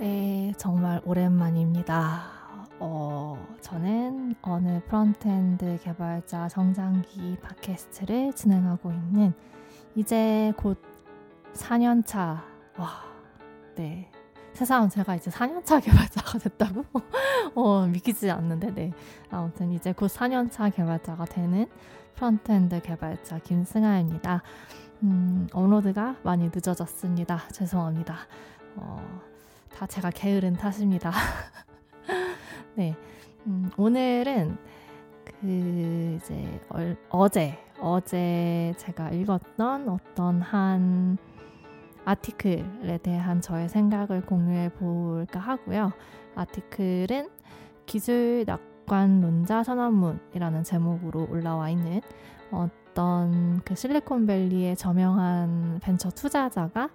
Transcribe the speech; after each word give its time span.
네, 0.00 0.54
정말 0.56 0.98
오랜만입니다. 1.04 2.22
어, 2.78 3.36
저는 3.60 4.34
어느 4.40 4.80
frontend 4.88 5.80
개발자 5.82 6.48
성장기 6.48 7.36
팟캐스트를 7.42 8.32
진행하고 8.32 8.92
있는 8.92 9.34
이제 9.94 10.54
곧 10.56 10.80
4년차, 11.52 12.40
와, 12.78 13.04
네. 13.76 14.10
세상 14.54 14.88
제가 14.88 15.16
이제 15.16 15.30
4년차 15.30 15.84
개발자가 15.84 16.38
됐다고? 16.38 16.82
어, 17.54 17.84
믿기지 17.84 18.30
않는데, 18.30 18.72
네. 18.72 18.92
아무튼 19.30 19.70
이제 19.70 19.92
곧 19.92 20.06
4년차 20.06 20.74
개발자가 20.74 21.26
되는 21.26 21.66
frontend 22.14 22.80
개발자 22.80 23.40
김승아입니다. 23.40 24.42
음, 25.02 25.46
업로드가 25.52 26.16
많이 26.22 26.48
늦어졌습니다. 26.48 27.48
죄송합니다. 27.52 28.16
어, 28.76 29.29
다 29.74 29.86
제가 29.86 30.10
게으른 30.10 30.54
탓입니다. 30.54 31.10
네. 32.74 32.96
음, 33.46 33.70
오늘은 33.76 34.58
그 35.24 36.16
이제 36.16 36.60
얼, 36.68 36.96
어제 37.08 37.58
어제 37.80 38.74
제가 38.76 39.10
읽었던 39.10 39.88
어떤 39.88 40.42
한 40.42 41.16
아티클에 42.04 42.98
대한 43.02 43.40
저의 43.40 43.68
생각을 43.68 44.26
공유해 44.26 44.68
볼까 44.70 45.40
하고요. 45.40 45.92
아티클은 46.34 47.30
기술 47.86 48.44
낙관론자 48.46 49.62
선언문이라는 49.64 50.62
제목으로 50.62 51.26
올라와 51.30 51.70
있는 51.70 52.00
어떤 52.50 53.60
그 53.64 53.74
실리콘밸리의 53.74 54.76
저명한 54.76 55.80
벤처 55.82 56.10
투자자가 56.10 56.90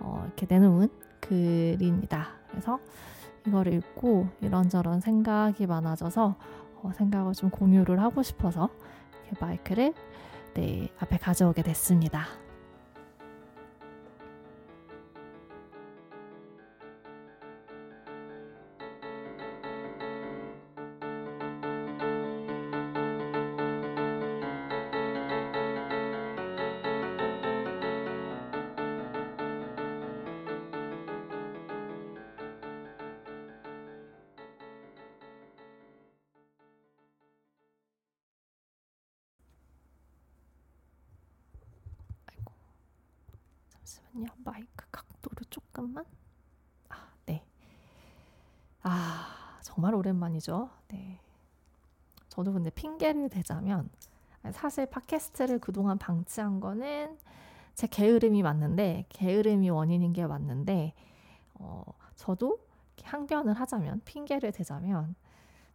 어, 0.00 0.22
이렇게 0.26 0.46
내놓은 0.48 0.88
글입니다. 1.28 2.28
그래서 2.50 2.78
이거를 3.46 3.74
읽고 3.74 4.28
이런저런 4.40 5.00
생각이 5.00 5.66
많아져서 5.66 6.36
어, 6.82 6.92
생각을 6.94 7.32
좀 7.34 7.50
공유를 7.50 8.00
하고 8.00 8.22
싶어서 8.22 8.70
마이크를 9.40 9.94
네, 10.54 10.88
앞에 10.98 11.18
가져오게 11.18 11.62
됐습니다. 11.62 12.26
오랜만이죠. 50.36 50.68
네. 50.88 51.18
저도 52.28 52.52
근데 52.52 52.70
핑계를 52.70 53.28
대자면 53.28 53.88
사실 54.52 54.86
팟캐스트를 54.86 55.58
그동안 55.58 55.98
방치한 55.98 56.60
거는 56.60 57.18
제 57.74 57.86
게으름이 57.86 58.42
맞는데 58.42 59.06
게으름이 59.08 59.70
원인인 59.70 60.12
게 60.12 60.26
맞는데 60.26 60.94
어, 61.54 61.82
저도 62.14 62.58
항변을 63.02 63.54
하자면 63.54 64.02
핑계를 64.04 64.52
대자면 64.52 65.14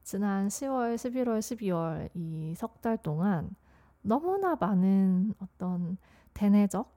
지난 0.03 0.47
10월, 0.47 0.95
11월, 0.95 1.39
12월 1.39 2.09
이 2.15 2.53
석 2.55 2.81
달 2.81 2.97
동안 2.97 3.55
너무나 4.01 4.55
많은 4.55 5.33
어떤 5.39 5.97
대내적 6.33 6.91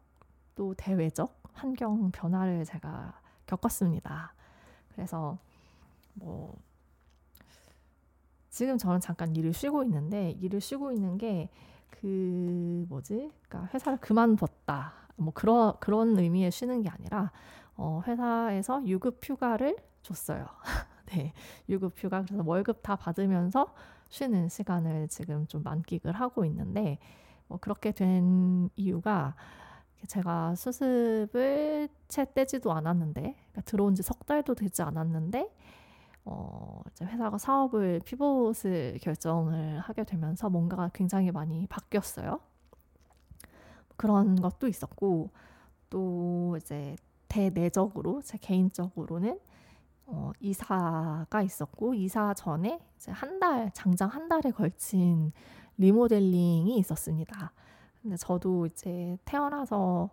또 0.54 0.74
대외적 0.74 1.42
환경 1.52 2.10
변화를 2.10 2.64
제가 2.64 3.20
겪었습니다. 3.46 4.34
그래서 4.94 5.38
뭐 6.14 6.56
지금 8.54 8.78
저는 8.78 9.00
잠깐 9.00 9.34
일을 9.34 9.52
쉬고 9.52 9.82
있는데 9.84 10.30
일을 10.40 10.60
쉬고 10.60 10.92
있는 10.92 11.18
게 11.18 11.50
그 12.00 12.84
뭐지? 12.88 13.30
그러니까 13.48 13.72
회사를 13.72 13.98
그만뒀다. 13.98 14.92
뭐 15.16 15.32
그런 15.32 15.72
그런 15.80 16.18
의미의 16.18 16.50
쉬는 16.50 16.82
게 16.82 16.90
아니라 16.90 17.30
어, 17.76 18.02
회사에서 18.06 18.86
유급 18.86 19.20
휴가를 19.22 19.76
줬어요. 20.02 20.46
네, 21.06 21.32
유급 21.68 21.94
휴가 21.96 22.22
그래서 22.22 22.42
월급 22.44 22.82
다 22.82 22.96
받으면서 22.96 23.72
쉬는 24.10 24.48
시간을 24.48 25.08
지금 25.08 25.46
좀 25.46 25.62
만끽을 25.62 26.12
하고 26.12 26.44
있는데 26.44 26.98
뭐 27.46 27.58
그렇게 27.58 27.92
된 27.92 28.68
이유가 28.76 29.34
제가 30.06 30.54
수습을 30.56 31.88
채 32.08 32.26
떼지도 32.34 32.70
않았는데 32.72 33.20
그러니까 33.22 33.60
들어온 33.62 33.94
지 33.94 34.02
석 34.02 34.26
달도 34.26 34.54
되지 34.54 34.82
않았는데 34.82 35.50
어, 36.24 36.80
이제 36.90 37.04
회사가 37.04 37.38
사업을 37.38 38.00
피봇을 38.04 38.98
결정을 39.02 39.80
하게 39.80 40.04
되면서 40.04 40.48
뭔가가 40.50 40.90
굉장히 40.94 41.30
많이 41.30 41.66
바뀌었어요. 41.66 42.40
그런 43.96 44.36
것도 44.36 44.68
있었고 44.68 45.30
또 45.90 46.56
이제 46.58 46.96
대내적으로 47.28 48.22
제 48.22 48.38
개인적으로는 48.38 49.38
어, 50.06 50.32
이사가 50.40 51.42
있었고 51.42 51.94
이사 51.94 52.34
전에 52.34 52.80
이제 52.96 53.12
한 53.12 53.40
달 53.40 53.70
장장 53.74 54.08
한 54.10 54.28
달에 54.28 54.50
걸친 54.52 55.32
리모델링이 55.78 56.78
있었습니다. 56.78 57.52
근데 58.02 58.16
저도 58.16 58.66
이제 58.66 59.18
태어나서 59.24 60.10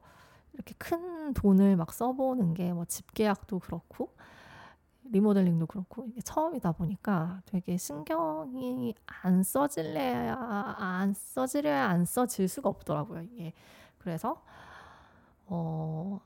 이렇게 0.54 0.74
큰 0.78 1.34
돈을 1.34 1.76
막 1.78 1.94
써보는 1.94 2.54
게 2.56 2.72
뭐 2.74 2.86
집 2.86 3.14
계약도 3.14 3.60
그렇고 3.60 4.14
리모델링도 5.12 5.68
그렇고 5.68 6.06
이게 6.08 6.22
처음이다 6.22 6.72
보니까 6.74 7.42
되게 7.46 7.78
신경이 7.78 8.96
안 9.24 9.44
써질래야 9.44 10.36
안 10.78 11.14
써지려야 11.14 11.88
안 11.88 12.06
써질 12.06 12.48
수가 12.48 12.70
없더라고요 12.70 13.22
이게 13.24 13.54
그래서 13.98 14.42
어. 15.48 16.20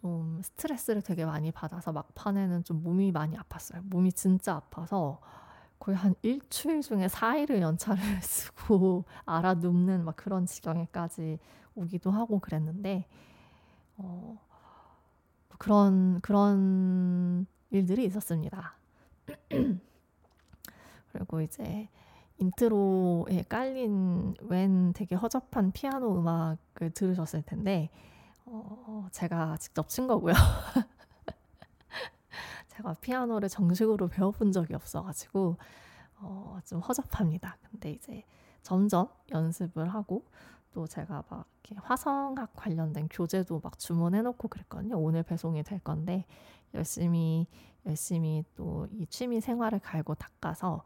좀 0.00 0.40
스트레스를 0.42 1.02
되게 1.02 1.26
많이 1.26 1.50
받아서 1.50 1.92
막판에는 1.92 2.64
좀 2.64 2.82
몸이 2.82 3.12
많이 3.12 3.36
아팠어요. 3.36 3.82
몸이 3.84 4.12
진짜 4.12 4.54
아파서 4.54 5.20
거의 5.78 5.96
한 5.96 6.14
일주일 6.22 6.80
중에 6.80 7.06
4일을 7.06 7.60
연차를 7.60 8.00
쓰고 8.22 9.04
앓아눕는 9.26 10.04
막 10.04 10.16
그런 10.16 10.46
지경에까지 10.46 11.38
오기도 11.74 12.10
하고 12.10 12.38
그랬는데 12.38 13.06
어, 13.96 14.38
그런 15.60 16.20
그런 16.22 17.46
일들이 17.70 18.06
있었습니다. 18.06 18.76
그리고 21.12 21.42
이제 21.42 21.86
인트로에 22.38 23.44
깔린 23.46 24.36
웬 24.40 24.94
되게 24.94 25.14
허접한 25.14 25.72
피아노 25.72 26.18
음악을 26.18 26.92
들으셨을 26.94 27.42
텐데 27.42 27.90
어, 28.46 29.06
제가 29.12 29.58
직접 29.58 29.90
친 29.90 30.06
거고요. 30.06 30.32
제가 32.68 32.94
피아노를 32.94 33.50
정식으로 33.50 34.08
배워본 34.08 34.52
적이 34.52 34.76
없어가지고 34.76 35.58
어, 36.20 36.58
좀 36.64 36.80
허접합니다. 36.80 37.58
근데 37.70 37.92
이제 37.92 38.24
점점 38.62 39.08
연습을 39.30 39.92
하고 39.92 40.24
또 40.72 40.86
제가 40.86 41.24
막 41.28 41.46
이렇게 41.64 41.80
화성학 41.86 42.54
관련된 42.56 43.08
교재도 43.10 43.60
막 43.62 43.78
주문해놓고 43.78 44.48
그랬거든요. 44.48 44.98
오늘 44.98 45.22
배송이 45.22 45.62
될 45.64 45.80
건데 45.80 46.24
열심히 46.74 47.46
열심히 47.86 48.44
또 48.56 48.86
이 48.92 49.06
취미 49.06 49.40
생활을 49.40 49.80
갈고 49.80 50.14
닦아서 50.14 50.84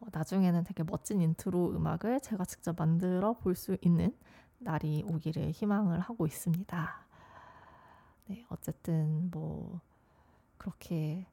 어, 0.00 0.06
나중에는 0.12 0.64
되게 0.64 0.82
멋진 0.84 1.20
인트로 1.20 1.70
음악을 1.76 2.20
제가 2.20 2.44
직접 2.44 2.76
만들어 2.78 3.34
볼 3.34 3.54
수 3.54 3.76
있는 3.82 4.16
날이 4.58 5.04
오기를 5.08 5.50
희망을 5.52 6.00
하고 6.00 6.26
있습니다. 6.26 7.06
네, 8.28 8.44
어쨌든 8.48 9.30
뭐 9.30 9.80
그렇게 10.58 11.26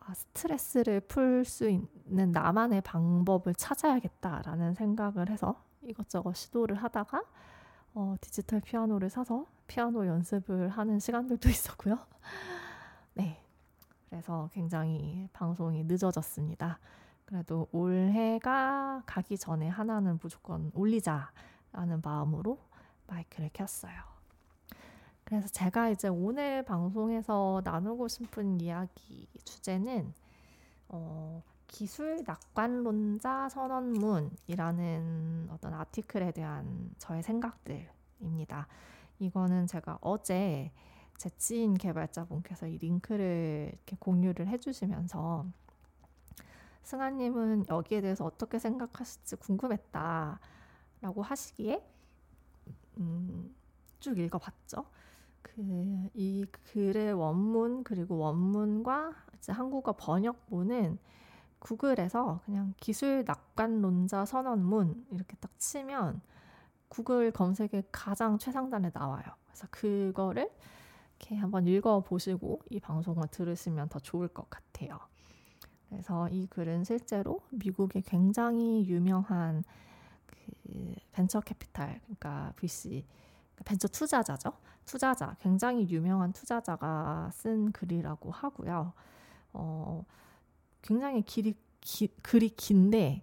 아, 0.00 0.12
스트레스를 0.14 1.00
풀 1.00 1.44
수 1.44 1.68
있는 1.68 2.32
나만의 2.32 2.82
방법을 2.82 3.54
찾아야겠다라는 3.54 4.74
생각을 4.74 5.30
해서 5.30 5.63
이것저것 5.86 6.34
시도를 6.34 6.76
하다가 6.76 7.22
어, 7.94 8.16
디지털 8.20 8.60
피아노를 8.60 9.08
사서 9.08 9.46
피아노 9.66 10.06
연습을 10.06 10.68
하는 10.68 10.98
시간들도 10.98 11.48
있었고요. 11.50 11.98
네. 13.14 13.40
그래서 14.10 14.48
굉장히 14.52 15.28
방송이 15.32 15.84
늦어졌습니다. 15.84 16.78
그래도 17.24 17.66
올해가 17.72 19.02
가기 19.06 19.38
전에 19.38 19.68
하나는 19.68 20.18
무조건 20.20 20.70
올리자라는 20.74 22.00
마음으로 22.02 22.58
마이크를 23.06 23.50
켰어요. 23.52 24.14
그래서 25.24 25.48
제가 25.48 25.88
이제 25.88 26.08
오늘 26.08 26.62
방송에서 26.64 27.62
나누고 27.64 28.08
싶은 28.08 28.60
이야기 28.60 29.26
주제는 29.44 30.12
어, 30.88 31.42
기술 31.74 32.22
낙관론자 32.24 33.48
선언문이라는 33.48 35.48
어떤 35.50 35.74
아티클에 35.74 36.30
대한 36.30 36.94
저의 36.98 37.20
생각들입니다. 37.24 38.68
이거는 39.18 39.66
제가 39.66 39.98
어제 40.00 40.70
제 41.18 41.30
지인 41.30 41.74
개발자분께서 41.74 42.68
이 42.68 42.78
링크를 42.78 43.70
이렇게 43.72 43.96
공유를 43.98 44.46
해주시면서 44.46 45.46
승아님은 46.84 47.66
여기에 47.68 48.02
대해서 48.02 48.24
어떻게 48.24 48.60
생각하실지 48.60 49.34
궁금했다라고 49.36 51.22
하시기에 51.22 51.84
음, 52.98 53.52
쭉 53.98 54.16
읽어봤죠. 54.16 54.86
그 55.42 56.08
이 56.14 56.46
글의 56.72 57.14
원문 57.14 57.82
그리고 57.82 58.18
원문과 58.18 59.12
이제 59.36 59.50
한국어 59.50 59.96
번역본은 59.96 60.98
구글에서 61.64 62.42
그냥 62.44 62.74
기술 62.78 63.24
낙관론자 63.26 64.26
선언문 64.26 65.06
이렇게 65.10 65.34
딱 65.40 65.58
치면 65.58 66.20
구글 66.88 67.30
검색에 67.30 67.84
가장 67.90 68.38
최상단에 68.38 68.90
나와요. 68.92 69.24
그래서 69.46 69.66
그거를 69.70 70.50
이렇게 71.18 71.36
한번 71.36 71.66
읽어보시고 71.66 72.60
이 72.68 72.80
방송을 72.80 73.28
들으시면 73.28 73.88
더 73.88 73.98
좋을 73.98 74.28
것 74.28 74.50
같아요. 74.50 74.98
그래서 75.88 76.28
이 76.28 76.46
글은 76.48 76.84
실제로 76.84 77.40
미국의 77.50 78.02
굉장히 78.02 78.86
유명한 78.86 79.64
그 80.26 80.94
벤처 81.12 81.40
캐피탈, 81.40 82.00
그러니까 82.02 82.52
VC, 82.56 83.06
그러니까 83.54 83.64
벤처 83.64 83.88
투자자죠. 83.88 84.52
투자자, 84.84 85.34
굉장히 85.40 85.88
유명한 85.88 86.34
투자자가 86.34 87.30
쓴 87.32 87.72
글이라고 87.72 88.30
하고요. 88.30 88.92
어, 89.54 90.04
굉장히 90.84 91.22
길이, 91.22 91.54
기, 91.80 92.08
글이 92.22 92.50
긴데, 92.50 93.22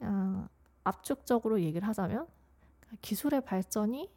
어, 0.00 0.48
압축적으로 0.82 1.60
얘기를 1.60 1.86
하자면, 1.86 2.26
기술의 3.02 3.44
발전이 3.44 4.10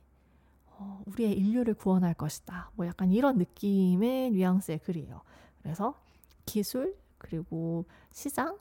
어, 0.77 1.03
우리의 1.05 1.33
인류를 1.33 1.73
구원할 1.73 2.13
것이다. 2.13 2.71
뭐 2.75 2.85
약간 2.87 3.11
이런 3.11 3.37
느낌의 3.37 4.31
뉘앙스의 4.31 4.79
글이에요. 4.79 5.21
그래서 5.61 5.99
기술 6.45 6.95
그리고 7.17 7.85
시장, 8.11 8.57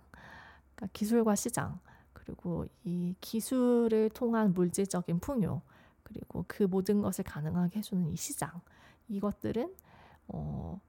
그러니까 0.75 0.93
기술과 0.93 1.35
시장 1.37 1.79
그리고 2.13 2.67
이 2.85 3.15
기술을 3.21 4.11
통한 4.11 4.55
물질적인 4.55 5.21
풍요 5.21 5.63
그리고 6.03 6.45
그 6.49 6.63
모든 6.65 7.03
것을 7.03 7.25
가능하게 7.25 7.79
해주는 7.79 8.09
이 8.09 8.17
시장 8.17 8.51
이것들은 9.09 9.75
어, 10.29 10.81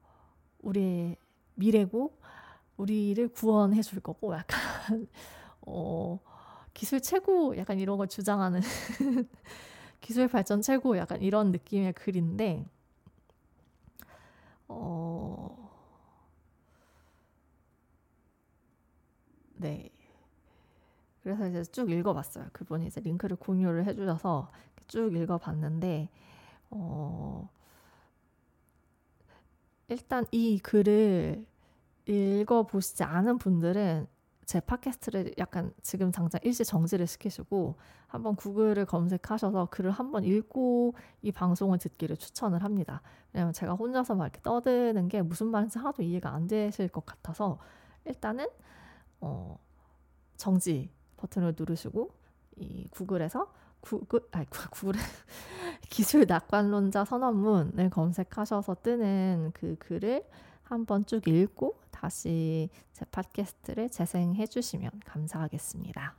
우리의 0.62 1.16
미래고 1.54 2.16
우리를 2.76 3.28
구원해 3.28 3.82
줄 3.82 4.00
거고 4.00 4.34
약간 4.34 5.08
어, 5.62 6.20
기술 6.74 7.00
최고 7.00 7.56
약간 7.56 7.78
이런 7.78 7.98
걸 7.98 8.08
주장하는 8.08 8.60
기술 10.00 10.28
발전 10.28 10.62
최고 10.62 10.96
약간 10.98 11.22
이런 11.22 11.52
느낌의 11.52 11.94
글인데 11.94 12.66
어 14.68 15.56
네. 19.56 19.90
그래서 21.22 21.48
이제 21.48 21.64
쭉 21.64 21.90
읽어봤어요. 21.90 22.46
그분이 22.52 22.86
이제 22.86 23.00
링크를 23.00 23.36
공유를 23.36 23.84
해주셔서 23.86 24.50
쭉 24.86 25.14
읽어봤는데, 25.16 26.08
어, 26.70 27.48
일단 29.88 30.24
이 30.32 30.58
글을 30.58 31.46
읽어보시지 32.06 33.02
않은 33.04 33.38
분들은 33.38 34.06
제 34.46 34.60
팟캐스트를 34.60 35.34
약간 35.38 35.72
지금 35.82 36.12
당장 36.12 36.40
일시 36.44 36.64
정지를 36.64 37.08
시키시고 37.08 37.74
한번 38.06 38.36
구글을 38.36 38.86
검색하셔서 38.86 39.66
글을 39.72 39.90
한번 39.90 40.22
읽고 40.22 40.94
이 41.22 41.32
방송을 41.32 41.78
듣기를 41.78 42.16
추천을 42.16 42.62
합니다. 42.62 43.02
왜냐면 43.32 43.52
제가 43.52 43.74
혼자서 43.74 44.14
막 44.14 44.26
이렇게 44.26 44.40
떠드는 44.42 45.08
게 45.08 45.20
무슨 45.22 45.48
말인지 45.48 45.78
하나도 45.78 46.02
이해가 46.02 46.30
안 46.30 46.46
되실 46.46 46.88
것 46.88 47.04
같아서 47.04 47.58
일단은 48.04 48.46
어 49.20 49.58
정지 50.36 50.90
버튼을 51.16 51.56
누르시고 51.58 52.10
이 52.56 52.88
구글에서 52.90 53.52
구글 53.80 54.20
아니 54.30 54.46
구글 54.46 54.92
기술 55.90 56.24
낙관론자 56.26 57.04
선언문을 57.04 57.90
검색하셔서 57.90 58.76
뜨는 58.82 59.50
그 59.54 59.74
글을 59.80 60.24
한번 60.62 61.04
쭉 61.06 61.26
읽고 61.26 61.80
다시 61.96 62.68
제 62.92 63.06
팟캐스트를 63.06 63.88
재생해 63.88 64.46
주시면 64.46 64.90
감사하겠습니다. 65.06 66.14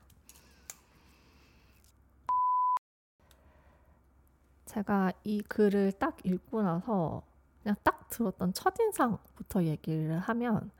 제가 4.65 5.13
이 5.23 5.41
글을 5.41 5.93
딱 5.93 6.17
읽고 6.25 6.63
나서 6.63 7.21
그냥 7.61 7.75
딱 7.83 8.09
들었던 8.09 8.53
첫인상부터 8.53 9.65
얘기를 9.65 10.17
하면 10.17 10.71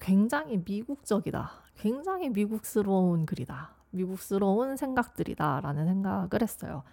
굉장히 0.00 0.62
미국적이다. 0.64 1.50
굉장히 1.76 2.28
미국스러운 2.28 3.26
글이다. 3.26 3.70
미국스러운 3.90 4.76
생각들이다 4.76 5.60
라는 5.60 5.86
생각을 5.86 6.40
했어요. 6.40 6.84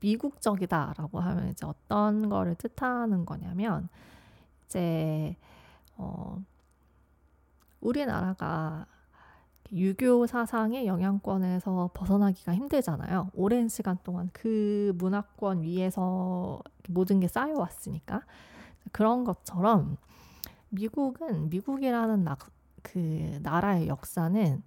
미국적이다 0.00 0.94
라고 0.98 1.20
하면 1.20 1.48
이제 1.48 1.64
어떤 1.64 2.28
거를 2.28 2.54
뜻하는 2.54 3.24
거냐면 3.24 3.88
이제 4.66 5.36
어 5.96 6.42
우리나라가 7.80 8.86
유교 9.72 10.26
사상의 10.26 10.86
영향권에서 10.86 11.90
벗어나기가 11.92 12.54
힘들잖아요. 12.54 13.30
오랜 13.34 13.68
시간 13.68 13.98
동안 14.04 14.30
그 14.32 14.92
문화권 14.96 15.62
위에서 15.62 16.60
모든 16.88 17.20
게 17.20 17.28
쌓여왔으니까 17.28 18.22
그런 18.92 19.24
것처럼 19.24 19.96
미국은 20.68 21.48
미국이라는 21.48 22.24
나, 22.24 22.36
그 22.82 23.38
나라의 23.42 23.88
역사는 23.88 24.62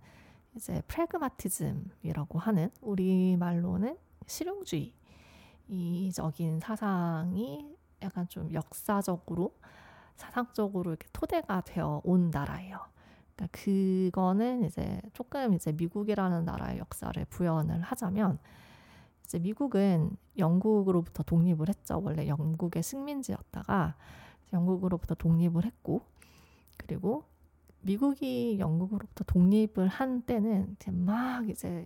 이제 0.55 0.81
프레그마티즘이라고 0.87 2.39
하는 2.39 2.69
우리 2.81 3.37
말로는 3.37 3.97
실용주의적인 4.27 4.93
사상이 6.59 7.75
약간 8.01 8.27
좀 8.27 8.51
역사적으로 8.53 9.55
사상적으로 10.15 10.91
이렇게 10.91 11.07
토대가 11.13 11.61
되어 11.61 12.01
온 12.03 12.29
나라예요. 12.29 12.79
그러니까 13.39 13.47
그거는 13.51 14.65
이제 14.65 15.01
조금 15.13 15.53
이제 15.53 15.71
미국이라는 15.71 16.45
나라의 16.45 16.79
역사를 16.79 17.23
부연을 17.25 17.81
하자면 17.81 18.39
이제 19.23 19.39
미국은 19.39 20.11
영국으로부터 20.37 21.23
독립을 21.23 21.69
했죠. 21.69 22.01
원래 22.03 22.27
영국의 22.27 22.83
식민지였다가 22.83 23.95
영국으로부터 24.51 25.15
독립을 25.15 25.65
했고 25.65 26.01
그리고 26.77 27.23
미국이 27.81 28.59
영국으로부터 28.59 29.23
독립을 29.23 29.87
한 29.87 30.21
때는 30.23 30.75
이제 30.75 30.91
막 30.91 31.49
이제 31.49 31.85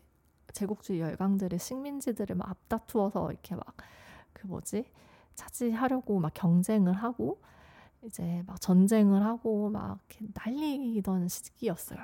제국주의 0.54 1.02
열강들의 1.02 1.60
식민지들을 1.60 2.36
막 2.36 2.50
앞다투어서 2.50 3.32
이렇게 3.32 3.56
막 3.56 3.76
그 4.44 4.48
뭐지 4.48 4.86
차지하려고 5.36 6.20
막 6.20 6.34
경쟁을 6.34 6.94
하고 6.94 7.42
이제 8.06 8.44
막 8.46 8.60
전쟁을 8.60 9.24
하고 9.24 9.70
막 9.70 10.00
난리던 10.34 11.28
시기였어요. 11.28 12.00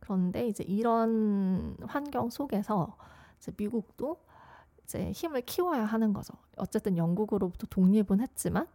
그런데 0.00 0.46
이제 0.46 0.64
이런 0.64 1.76
환경 1.86 2.30
속에서 2.30 2.96
이제 3.38 3.52
미국도 3.56 4.18
이제 4.84 5.10
힘을 5.10 5.42
키워야 5.42 5.84
하는 5.84 6.12
거죠. 6.12 6.34
어쨌든 6.56 6.96
영국으로부터 6.96 7.66
독립은 7.68 8.20
했지만 8.20 8.66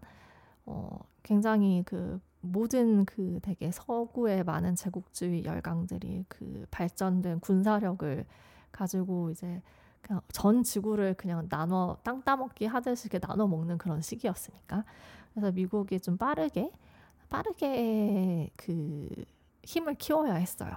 어 0.66 1.00
굉장히 1.24 1.84
그 1.86 2.20
모든 2.42 3.06
그 3.06 3.40
되게 3.42 3.72
서구의 3.72 4.44
많은 4.44 4.76
제국주의 4.76 5.46
열강들이 5.46 6.26
그 6.28 6.66
발전된 6.70 7.40
군사력을 7.40 8.26
가지고 8.72 9.30
이제 9.32 9.62
그냥 10.02 10.22
전 10.30 10.64
지구를 10.64 11.14
그냥 11.14 11.48
나눠 11.48 11.98
땅 12.04 12.22
따먹기 12.24 12.66
하듯이 12.66 13.08
나눠 13.10 13.48
먹는 13.48 13.78
그런 13.78 14.02
시기였으니까 14.02 14.84
그래서 15.34 15.52
미국이 15.52 16.00
좀 16.00 16.18
빠르게 16.18 16.72
빠르게 17.30 18.50
그 18.56 19.10
힘을 19.64 19.96
키워야 19.96 20.34
했어요. 20.34 20.72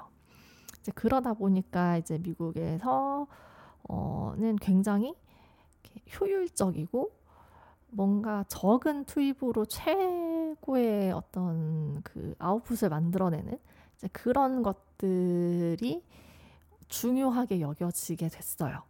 이제 0.80 0.92
그러다 0.94 1.34
보니까 1.34 1.96
이제 1.96 2.18
미국에서 2.18 3.26
어는 3.84 4.56
굉장히 4.56 5.14
효율적이고 6.20 7.10
뭔가 7.90 8.44
적은 8.48 9.04
투입으로 9.04 9.66
최고의 9.66 11.12
어떤 11.12 12.02
그 12.02 12.34
아웃풋을 12.38 12.88
만들어내는 12.88 13.58
이제 13.96 14.08
그런 14.12 14.62
것들이 14.62 16.04
중요하게 16.88 17.60
여겨지게 17.60 18.28
됐어요. 18.28 18.82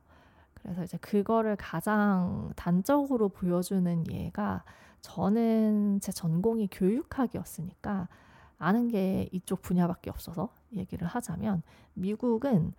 그래서 0.54 0.84
이제 0.84 0.96
그거를 0.98 1.56
가장 1.56 2.52
단적으로 2.56 3.28
보여주는 3.28 4.10
예가 4.10 4.64
저는 5.04 6.00
제 6.00 6.12
전공이 6.12 6.68
교육학이었으니까 6.72 8.08
아는 8.56 8.88
게 8.88 9.28
이쪽 9.32 9.60
분야밖에 9.60 10.08
없어서 10.08 10.48
얘기를 10.72 11.06
하자면 11.06 11.62
미국은 11.92 12.72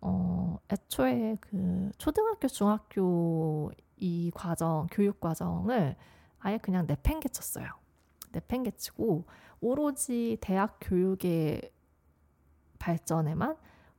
어 0.00 0.56
애초에 0.72 1.36
그 1.40 1.90
초등학교 1.98 2.46
중학교 2.46 3.72
이 3.96 4.30
과정 4.32 4.86
교육 4.92 5.18
과정을 5.18 5.96
아예 6.38 6.58
그냥 6.58 6.86
내팽개쳤어요. 6.86 7.66
내팽개치고 8.30 9.24
오로지 9.60 10.38
대학 10.40 10.78
교육의 10.80 11.72
발전에만 12.78 13.56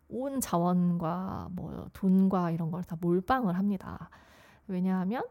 온 0.07 0.39
자원과 0.39 1.49
뭐 1.51 1.89
돈과 1.91 2.51
이런 2.51 2.71
걸 2.71 2.83
다 2.83 2.95
몰빵을 3.01 3.57
합니다. 3.57 4.09
왜냐하면 4.67 5.23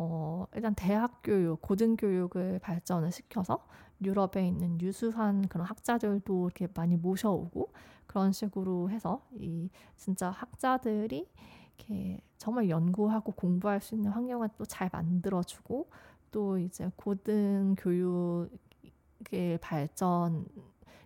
어, 0.00 0.46
일단 0.54 0.74
대학 0.76 1.22
교육, 1.24 1.60
고등 1.60 1.96
교육을 1.96 2.60
발전을 2.60 3.10
시켜서 3.10 3.66
유럽에 4.00 4.46
있는 4.46 4.80
유수한 4.80 5.42
그런 5.48 5.66
학자들도 5.66 6.46
이렇게 6.46 6.68
많이 6.72 6.96
모셔오고 6.96 7.72
그런 8.06 8.30
식으로 8.32 8.90
해서 8.90 9.26
이 9.34 9.68
진짜 9.96 10.30
학자들이 10.30 11.28
이렇게 11.76 12.20
정말 12.36 12.68
연구하고 12.68 13.32
공부할 13.32 13.80
수 13.80 13.96
있는 13.96 14.12
환경을 14.12 14.50
또 14.56 14.64
잘 14.64 14.88
만들어주고 14.92 15.90
또 16.30 16.58
이제 16.58 16.90
고등 16.94 17.74
교육의 17.76 19.58
발전, 19.60 20.46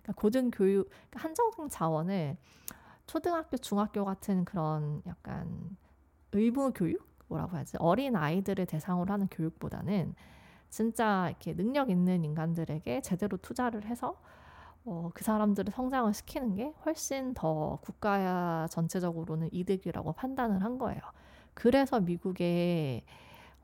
그러니까 0.01 0.13
고등 0.15 0.51
교육 0.51 0.87
그러니까 0.89 1.19
한정된 1.19 1.69
자원을 1.69 2.37
초등학교, 3.07 3.57
중학교 3.57 4.05
같은 4.05 4.45
그런 4.45 5.01
약간 5.07 5.77
의무 6.31 6.73
교육 6.73 7.12
뭐라고 7.33 7.57
하지 7.57 7.77
어린 7.79 8.15
아이들을 8.15 8.65
대상으로 8.67 9.11
하는 9.11 9.27
교육보다는 9.27 10.13
진짜 10.69 11.29
이렇게 11.29 11.55
능력 11.55 11.89
있는 11.89 12.23
인간들에게 12.23 13.01
제대로 13.01 13.37
투자를 13.37 13.85
해서 13.85 14.19
어, 14.85 15.11
그 15.13 15.23
사람들을 15.23 15.71
성장을 15.71 16.13
시키는 16.13 16.55
게 16.55 16.73
훨씬 16.85 17.33
더 17.33 17.79
국가 17.81 18.67
전체적으로는 18.69 19.49
이득이라고 19.51 20.13
판단을 20.13 20.63
한 20.63 20.77
거예요. 20.77 20.99
그래서 21.53 21.99
미국에 21.99 23.05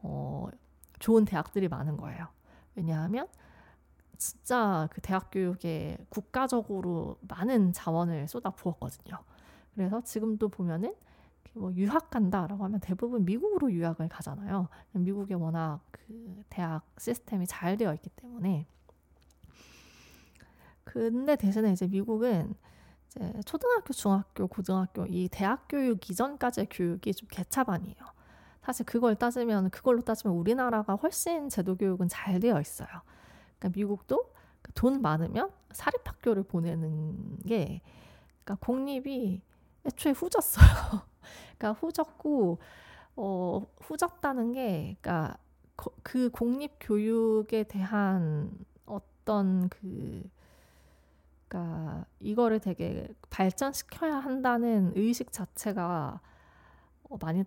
어, 0.02 0.48
좋은 1.00 1.26
대학들이 1.26 1.68
많은 1.68 1.98
거예요. 1.98 2.28
왜냐하면 2.76 3.28
진짜 4.18 4.88
그 4.92 5.02
대학 5.02 5.30
교육에 5.32 5.98
국가적으로 6.10 7.18
많은 7.22 7.74
자원을 7.74 8.28
쏟아 8.28 8.50
부었거든요. 8.52 9.18
그래서 9.76 10.02
지금도 10.02 10.50
보면은 10.50 10.94
뭐 11.54 11.74
유학 11.74 12.10
간다라고 12.10 12.64
하면 12.66 12.80
대부분 12.80 13.26
미국으로 13.26 13.72
유학을 13.72 14.08
가잖아요. 14.08 14.70
미국에 14.94 15.34
워낙 15.34 15.82
그 15.92 16.44
대학 16.50 16.84
시스템이 16.98 17.48
잘 17.48 17.78
되어 17.78 17.94
있기 17.96 18.10
때문에. 18.10 18.66
근데 20.84 21.36
대신에 21.36 21.72
이제 21.72 21.88
미국은 21.88 22.56
이제 23.08 23.34
초등학교, 23.46 23.94
중학교, 23.94 24.48
고등학교 24.48 25.06
이 25.06 25.28
대학 25.30 25.68
교육 25.68 26.10
이전까지의 26.10 26.68
교육이 26.70 27.14
좀 27.14 27.28
개차반이에요. 27.30 27.98
사실 28.64 28.86
그걸 28.86 29.16
따지면 29.16 29.70
그걸로 29.72 30.02
따지면 30.02 30.36
우리나라가 30.38 30.96
훨씬 30.96 31.50
제도 31.50 31.76
교육은 31.76 32.08
잘 32.08 32.40
되어 32.40 32.60
있어요. 32.62 32.88
그러니까 33.58 33.78
미국도 33.78 34.32
돈 34.76 35.02
많으면 35.02 35.52
사립학교를 35.72 36.44
보내는 36.44 37.40
게 37.48 37.82
그러니까 38.44 38.66
공립이 38.66 39.42
애초에 39.86 40.12
후졌어요. 40.12 41.09
그러니까 41.58 41.74
후졌고 41.80 42.60
어 43.18 43.68
후졌다는 43.82 44.54
게 44.54 44.98
그러니까 45.02 45.38
거, 45.78 45.92
그 46.04 46.30
공립 46.32 46.74
교육에 46.80 47.64
대한 47.64 48.52
어떤 48.86 49.70
그 49.70 50.24
그러니까 51.48 52.06
이거를 52.20 52.60
되게 52.60 53.08
발전시켜야 53.30 54.16
한다는 54.16 54.92
의식 54.96 55.32
자체가 55.32 56.20
어, 57.10 57.18
많이 57.22 57.44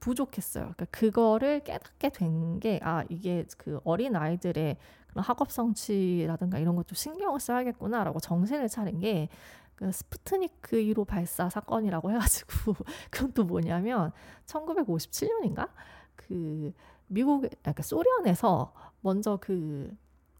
부족했어요. 0.00 0.64
그러니까 0.64 0.84
그거를 0.86 1.60
깨닫게 1.64 2.10
된 2.10 2.60
게 2.60 2.80
아 2.82 3.04
이게 3.08 3.44
그 3.58 3.80
어린 3.84 4.16
아이들의 4.16 4.76
그런 5.08 5.24
학업 5.24 5.50
성취라든가 5.52 6.58
이런 6.58 6.76
것도 6.76 6.94
신경을 6.94 7.40
써야겠구나라고 7.40 8.20
정신을 8.20 8.68
차린 8.68 9.00
게 9.00 9.28
그 9.76 9.92
스푸트니크 9.92 10.76
1호 10.76 11.06
발사 11.06 11.48
사건이라고 11.48 12.10
해가지고 12.10 12.74
그건 13.10 13.32
또 13.32 13.44
뭐냐면 13.44 14.12
1957년인가 14.46 15.68
그 16.16 16.72
미국 17.06 17.42
그러니까 17.42 17.82
소련에서 17.82 18.72
먼저 19.02 19.38
그 19.40 19.94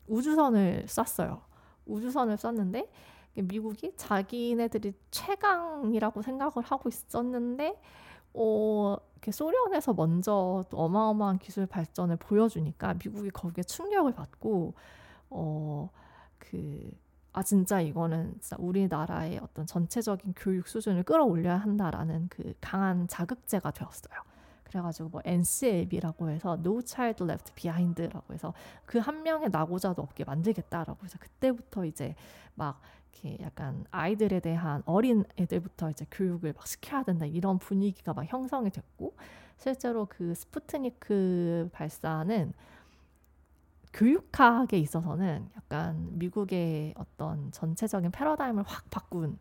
우주선을 0.08 0.86
쐈어요. 0.88 1.42
우주선을 1.84 2.36
쐈는데 2.36 2.90
미국이 3.34 3.92
자기네들이 3.96 4.94
최강이라고 5.10 6.22
생각을 6.22 6.62
하고 6.64 6.88
있었는데 6.88 7.80
어, 8.34 8.96
이렇게 9.12 9.30
소련에서 9.32 9.94
먼저 9.94 10.64
또 10.70 10.78
어마어마한 10.78 11.38
기술 11.38 11.66
발전을 11.66 12.16
보여주니까 12.16 12.94
미국이 12.94 13.30
거기에 13.30 13.62
충격을 13.64 14.12
받고 14.12 14.74
어, 15.30 15.90
그 16.38 16.90
아 17.36 17.42
진짜 17.42 17.82
이거는 17.82 18.32
진짜 18.40 18.56
우리나라의 18.58 19.38
어떤 19.42 19.66
전체적인 19.66 20.32
교육 20.34 20.66
수준을 20.68 21.02
끌어올려야 21.02 21.58
한다라는 21.58 22.28
그 22.30 22.54
강한 22.62 23.06
자극제가 23.08 23.72
되었어요. 23.72 24.18
그래가지고 24.64 25.10
뭐 25.10 25.20
NCLB라고 25.22 26.30
해서 26.30 26.54
No 26.54 26.80
Child 26.82 27.24
Left 27.24 27.52
Behind라고 27.54 28.32
해서 28.32 28.54
그 28.86 28.98
한 28.98 29.22
명의 29.22 29.50
낙오자도 29.50 30.00
없게 30.00 30.24
만들겠다라고 30.24 31.04
해서 31.04 31.18
그때부터 31.20 31.84
이제 31.84 32.14
막 32.54 32.80
이렇게 33.12 33.36
약간 33.44 33.84
아이들에 33.90 34.40
대한 34.40 34.82
어린 34.86 35.22
애들부터 35.38 35.90
이제 35.90 36.06
교육을 36.10 36.54
막 36.54 36.66
시켜야 36.66 37.02
된다 37.02 37.26
이런 37.26 37.58
분위기가 37.58 38.14
막 38.14 38.24
형성이 38.24 38.70
됐고 38.70 39.14
실제로 39.58 40.06
그 40.08 40.34
스푸트니크 40.34 41.68
발사는 41.72 42.54
교육학에 43.96 44.78
있어서는 44.78 45.48
약간 45.56 46.06
미국의 46.18 46.92
어떤 46.98 47.50
전체적인 47.50 48.10
패러다임을 48.10 48.62
확 48.62 48.90
바꾼, 48.90 49.38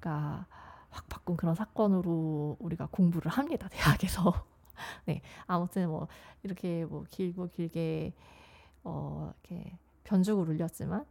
그러니까 0.00 0.46
확 0.88 1.08
바꾼 1.10 1.36
그런 1.36 1.54
사건으로 1.54 2.56
우리가 2.58 2.88
공부를 2.90 3.30
합니다 3.30 3.68
대학에서. 3.70 4.32
네, 5.04 5.20
아무튼 5.46 5.90
뭐 5.90 6.08
이렇게 6.42 6.86
뭐 6.86 7.04
길고 7.10 7.48
길게 7.48 8.14
어 8.84 9.30
이렇게 9.44 9.76
변죽을 10.04 10.48
울렸지만, 10.48 11.04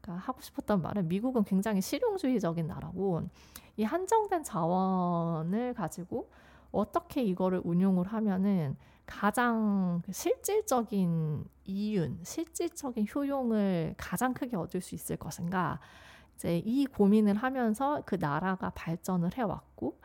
그러니까 0.00 0.26
하고 0.26 0.40
싶었던 0.40 0.80
말은 0.80 1.08
미국은 1.08 1.44
굉장히 1.44 1.82
실용주의적인 1.82 2.66
나라고 2.66 3.28
이 3.76 3.84
한정된 3.84 4.42
자원을 4.42 5.74
가지고 5.74 6.30
어떻게 6.70 7.22
이거를 7.22 7.60
운용을 7.62 8.06
하면은 8.06 8.78
가장 9.06 10.02
그 10.04 10.12
실질적인 10.12 11.44
이윤, 11.64 12.20
실질적인 12.22 13.06
효용을 13.14 13.94
가장 13.96 14.34
크게 14.34 14.56
얻을 14.56 14.80
수 14.80 14.94
있을 14.94 15.16
것인가? 15.16 15.80
이제 16.36 16.58
이 16.64 16.86
고민을 16.86 17.34
하면서 17.36 18.02
그 18.04 18.16
나라가 18.18 18.70
발전을 18.70 19.36
해왔고, 19.36 19.98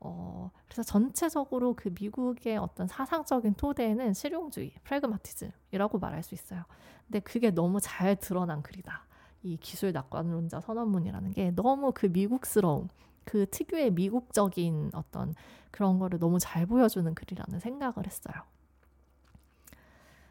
어, 0.00 0.50
그래서 0.66 0.82
전체적으로 0.82 1.74
그 1.74 1.92
미국의 1.98 2.58
어떤 2.58 2.86
사상적인 2.86 3.54
토대는 3.54 4.12
실용주의, 4.12 4.72
프레그마티즘이라고 4.84 5.98
말할 5.98 6.22
수 6.22 6.34
있어요. 6.34 6.64
근데 7.06 7.20
그게 7.20 7.50
너무 7.50 7.80
잘 7.80 8.16
드러난 8.16 8.62
글이다. 8.62 9.06
이 9.42 9.56
기술 9.56 9.92
낙관론자 9.92 10.60
선언문이라는 10.60 11.30
게 11.32 11.50
너무 11.52 11.92
그 11.94 12.06
미국스러움, 12.06 12.88
그 13.24 13.46
특유의 13.50 13.92
미국적인 13.92 14.90
어떤 14.94 15.34
그런 15.74 15.98
거를 15.98 16.20
너무 16.20 16.38
잘 16.38 16.66
보여주는 16.66 17.12
글이라는 17.16 17.58
생각을 17.58 18.06
했어요. 18.06 18.36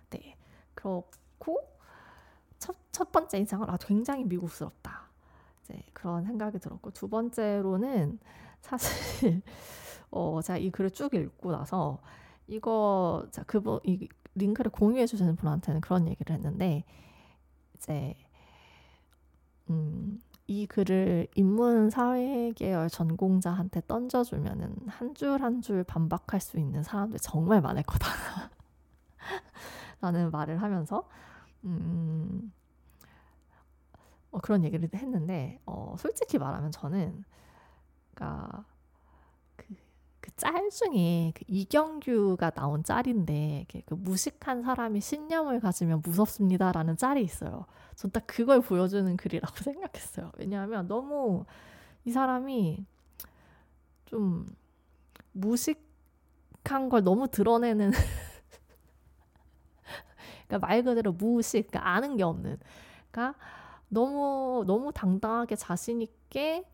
네. 0.10 0.38
그렇고 0.74 1.60
첫, 2.60 2.78
첫 2.94 3.12
번째 3.12 3.40
인상은 3.40 3.70
아, 3.70 3.76
굉장히 3.76 4.24
미국스럽다. 4.24 5.10
이제 5.62 5.84
그런 5.92 6.24
생각이 6.24 6.60
들었고 6.60 6.92
두 6.92 7.10
번째로는 7.10 8.20
사실 8.62 9.42
어, 10.12 10.40
제가 10.42 10.60
이 10.60 10.72
글을 10.72 10.92
쭉 10.92 11.14
읽고 11.14 11.52
나서 11.52 12.00
이거 12.48 13.28
자 13.32 13.44
그분 13.44 13.82
이 13.84 14.08
링크를 14.36 14.72
공유해 14.72 15.06
주시는 15.06 15.36
분한테는 15.36 15.82
그런 15.82 16.08
얘기를 16.08 16.34
했는데 16.34 16.86
이제 17.76 18.16
음, 19.70 20.22
이 20.48 20.66
글을 20.68 21.28
인문 21.36 21.90
사회 21.90 22.52
계열 22.54 22.90
전공자한테 22.90 23.82
던져주면은 23.88 24.76
한 24.88 25.14
줄 25.16 25.42
한 25.42 25.62
줄 25.62 25.84
반박할 25.84 26.40
수 26.42 26.60
있는 26.60 26.84
사람들 26.84 27.20
정말 27.20 27.62
많을 27.62 27.84
거다. 27.84 28.08
라는 30.02 30.32
말을 30.32 30.62
하면서 30.62 31.08
음, 31.66 32.52
어, 34.32 34.40
그런 34.40 34.64
얘기를 34.64 34.90
했는데 34.94 35.60
어, 35.66 35.96
솔직히 35.98 36.38
말하면 36.38 36.72
저는 36.72 37.24
그러니까 38.14 38.66
그그짤 40.24 40.70
중에 40.72 41.34
그 41.36 41.44
이경규가 41.48 42.52
나온 42.52 42.84
짤인데 42.84 43.66
그 43.86 43.94
무식한 43.96 44.64
사람이 44.64 45.02
신념을 45.02 45.60
가지면 45.60 46.02
무섭습니다라는 46.06 46.98
짤이 46.98 47.22
있어요. 47.24 47.66
전 47.96 48.12
딱 48.12 48.26
그걸 48.28 48.62
보여주는 48.62 49.18
글이라고 49.18 49.56
생각했어요. 49.64 50.32
왜냐하면 50.38 50.88
너무 50.88 51.46
이 52.06 52.12
사람이 52.12 52.86
좀 54.06 54.46
무식한 55.34 56.90
걸 56.90 57.04
너무 57.04 57.28
드러내는 57.30 57.92
그러니까 60.48 60.68
말 60.68 60.84
그대로 60.84 61.12
무식, 61.12 61.68
그러니까 61.68 61.90
아는 61.92 62.18
게 62.18 62.24
없는. 62.24 62.58
그러니까 63.12 63.40
너무 63.90 64.64
너무 64.68 64.92
당당하게 64.94 65.56
자신 65.56 66.02
있게 66.02 66.66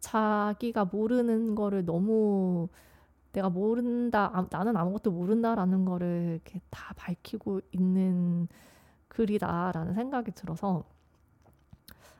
자기가 0.00 0.86
모르는 0.86 1.54
거를 1.54 1.84
너무 1.84 2.68
내가 3.32 3.48
모른다, 3.48 4.30
아, 4.34 4.46
나는 4.50 4.76
아무것도 4.76 5.12
모른다라는 5.12 5.84
거를 5.84 6.40
이렇게 6.42 6.60
다 6.70 6.92
밝히고 6.96 7.60
있는 7.72 8.48
글이다라는 9.08 9.94
생각이 9.94 10.32
들어서 10.32 10.84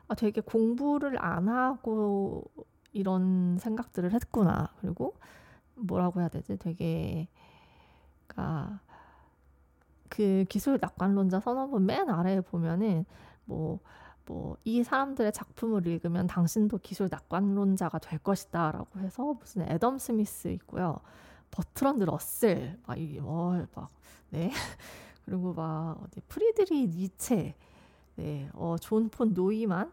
아, 0.07 0.15
되게 0.15 0.41
공부를 0.41 1.23
안 1.23 1.49
하고 1.49 2.43
이런 2.93 3.57
생각들을 3.59 4.13
했구나. 4.13 4.69
그리고 4.79 5.15
뭐라고 5.75 6.19
해야 6.21 6.29
되지? 6.29 6.57
되게, 6.57 7.27
그러니까 8.27 8.79
그 10.09 10.45
기술 10.49 10.77
낙관론자 10.81 11.39
선언문 11.39 11.85
맨 11.85 12.09
아래에 12.09 12.41
보면은 12.41 13.05
뭐, 13.45 13.79
뭐, 14.25 14.57
이 14.63 14.83
사람들의 14.83 15.31
작품을 15.33 15.85
읽으면 15.87 16.27
당신도 16.27 16.79
기술 16.79 17.07
낙관론자가 17.11 17.99
될 17.99 18.19
것이다. 18.19 18.71
라고 18.71 18.99
해서 18.99 19.33
무슨 19.39 19.63
애덤 19.69 19.97
스미스 19.97 20.47
있고요. 20.49 20.99
버트런드 21.51 22.03
러셀, 22.05 22.79
막, 22.85 22.97
이, 22.99 23.19
어, 23.21 23.65
막, 23.75 23.89
네. 24.29 24.51
그리고 25.25 25.53
막, 25.53 25.97
어디, 26.03 26.21
프리드리히 26.21 26.87
니체, 26.87 27.55
네, 28.15 28.49
어, 28.53 28.75
존 28.79 29.09
폰 29.09 29.33
노이만, 29.33 29.91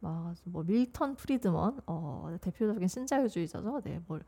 막, 0.00 0.34
뭐, 0.44 0.62
밀턴 0.64 1.14
프리드먼, 1.16 1.80
어, 1.86 2.36
대표적인 2.40 2.88
신자유주의자죠. 2.88 3.80
네, 3.84 4.00
뭐, 4.06 4.20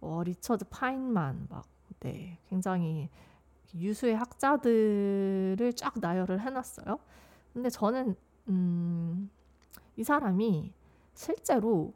어, 0.00 0.22
리처드 0.24 0.66
파인만, 0.70 1.46
막, 1.50 1.66
네, 2.00 2.38
굉장히 2.48 3.08
유수의 3.74 4.16
학자들을 4.16 5.72
쫙 5.76 5.94
나열을 6.00 6.40
해놨어요. 6.40 6.98
근데 7.52 7.70
저는 7.70 8.16
음, 8.48 9.30
이 9.96 10.04
사람이 10.04 10.72
실제로 11.14 11.92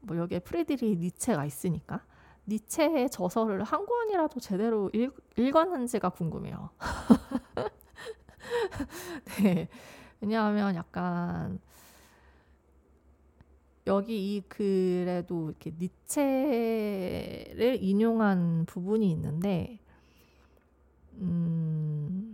뭐 0.00 0.16
여기에 0.16 0.40
프리드리히 0.40 0.96
니체가 0.96 1.44
있으니까 1.44 2.04
니체의 2.46 3.10
저서를 3.10 3.64
한 3.64 3.86
권이라도 3.86 4.40
제대로 4.40 4.90
읽, 4.92 5.14
읽었는지가 5.36 6.10
궁금해요. 6.10 6.70
네. 9.42 9.68
왜냐하면 10.20 10.74
약간 10.74 11.60
여기 13.86 14.36
이 14.36 14.40
글에도 14.42 15.50
이렇게 15.50 15.72
니체를 15.78 17.78
인용한 17.80 18.66
부분이 18.66 19.10
있는데 19.12 19.78
음, 21.14 21.22
음, 21.22 22.29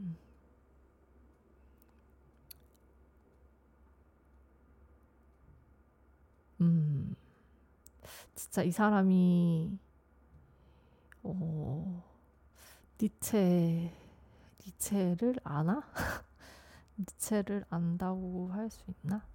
진짜 8.36 8.62
이 8.64 8.70
사람이, 8.72 9.78
어, 11.22 12.02
니체, 13.02 13.92
니체를 14.66 15.36
아나? 15.44 15.82
니체를 16.98 17.64
안다고 17.70 18.48
할 18.52 18.70
수 18.70 18.84
있나? 19.04 19.26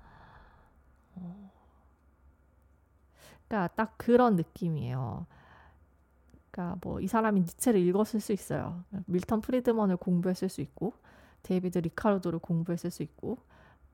어, 1.16 1.52
그러니까 3.48 3.74
딱 3.76 3.98
그런 3.98 4.36
느낌이에요. 4.36 5.26
그러니까 6.52 6.78
뭐 6.84 7.00
이 7.02 7.08
사람이 7.08 7.42
니체를 7.42 7.80
읽었을 7.82 8.20
수 8.20 8.34
있어요. 8.34 8.84
밀턴 9.06 9.42
프리드먼을 9.42 9.98
공부했을 9.98 10.50
수 10.50 10.62
있고 10.62 10.94
데이비드 11.44 11.80
리카르도를 11.80 12.40
공부했을 12.40 12.92
수 12.92 13.04
있고 13.04 13.38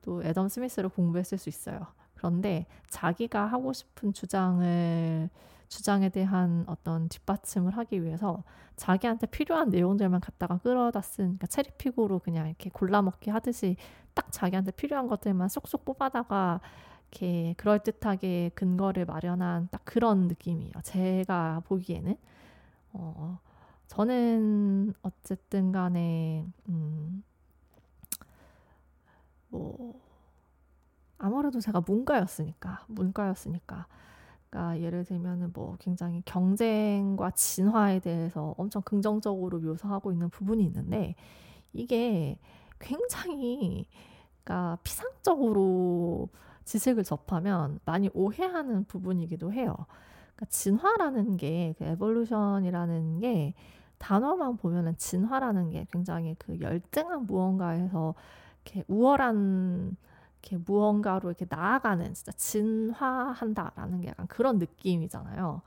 또 0.02 0.22
애덤 0.24 0.48
스미스를 0.48 0.90
공부했을 0.90 1.38
수 1.38 1.48
있어요. 1.50 1.86
그런데 2.18 2.66
자기가 2.88 3.46
하고 3.46 3.72
싶은 3.72 4.12
주장을 4.12 5.30
주장에 5.68 6.08
대한 6.08 6.64
어떤 6.66 7.08
뒷받침을 7.08 7.76
하기 7.76 8.02
위해서 8.02 8.42
자기한테 8.76 9.26
필요한 9.26 9.70
내용들만 9.70 10.20
갖다가 10.20 10.58
끌어다 10.58 11.00
쓴 11.00 11.24
그러니까 11.24 11.46
체리픽으로 11.46 12.18
그냥 12.20 12.48
이렇게 12.48 12.70
골라 12.70 13.02
먹기 13.02 13.30
하듯이 13.30 13.76
딱 14.14 14.32
자기한테 14.32 14.72
필요한 14.72 15.06
것들만 15.06 15.48
쏙쏙 15.48 15.84
뽑아다가 15.84 16.60
이렇게 17.10 17.54
그럴듯하게 17.56 18.50
근거를 18.54 19.04
마련한 19.04 19.68
딱 19.70 19.82
그런 19.84 20.28
느낌이에요. 20.28 20.72
제가 20.82 21.62
보기에는 21.66 22.16
어, 22.94 23.38
저는 23.86 24.94
어쨌든 25.02 25.72
간에 25.72 26.46
음, 26.68 27.22
뭐 29.48 30.07
아무래도 31.18 31.60
제가 31.60 31.82
문과였으니까 31.86 32.84
문과였으니까 32.86 33.86
그러니까 34.50 34.80
예를 34.80 35.04
들면은 35.04 35.50
뭐 35.52 35.76
굉장히 35.78 36.22
경쟁과 36.24 37.30
진화에 37.32 38.00
대해서 38.00 38.54
엄청 38.56 38.82
긍정적으로 38.82 39.58
묘사하고 39.58 40.12
있는 40.12 40.30
부분이 40.30 40.64
있는데 40.64 41.14
이게 41.72 42.38
굉장히 42.78 43.86
그러니까 44.44 44.78
피상적으로 44.82 46.28
지식을 46.64 47.04
접하면 47.04 47.80
많이 47.84 48.10
오해하는 48.14 48.84
부분이기도 48.84 49.52
해요. 49.52 49.74
그러니까 50.34 50.46
진화라는 50.50 51.36
게, 51.36 51.74
그 51.78 51.84
에볼루션이라는 51.84 53.20
게 53.20 53.54
단어만 53.98 54.56
보면은 54.56 54.96
진화라는 54.96 55.70
게 55.70 55.86
굉장히 55.90 56.36
그 56.38 56.60
열등한 56.60 57.26
무언가에서 57.26 58.14
이렇게 58.64 58.84
우월한 58.86 59.96
이렇게 60.40 60.56
무언가로 60.56 61.28
이렇게 61.30 61.46
나아가는 61.48 62.14
진짜 62.14 62.32
진화한다라는 62.32 64.00
게 64.00 64.08
약간 64.08 64.26
그런 64.26 64.58
느낌이잖아요. 64.58 65.62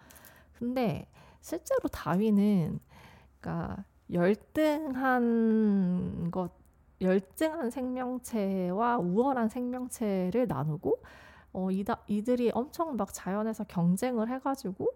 근데 0.54 1.08
실제로 1.42 1.88
다윈은 1.90 2.80
그러니까 3.40 3.84
열등한 4.12 5.52
것 6.32 6.52
열등한 7.02 7.72
생명체와 7.72 8.98
우월한 9.00 9.50
생명체를 9.50 10.48
나누고 10.48 11.02
어, 11.54 11.72
이다, 11.72 12.02
이들이 12.08 12.52
엄청 12.54 12.96
막 12.96 13.14
자연에서 13.14 13.66
경쟁을 13.66 14.30
해가지고 14.30 14.90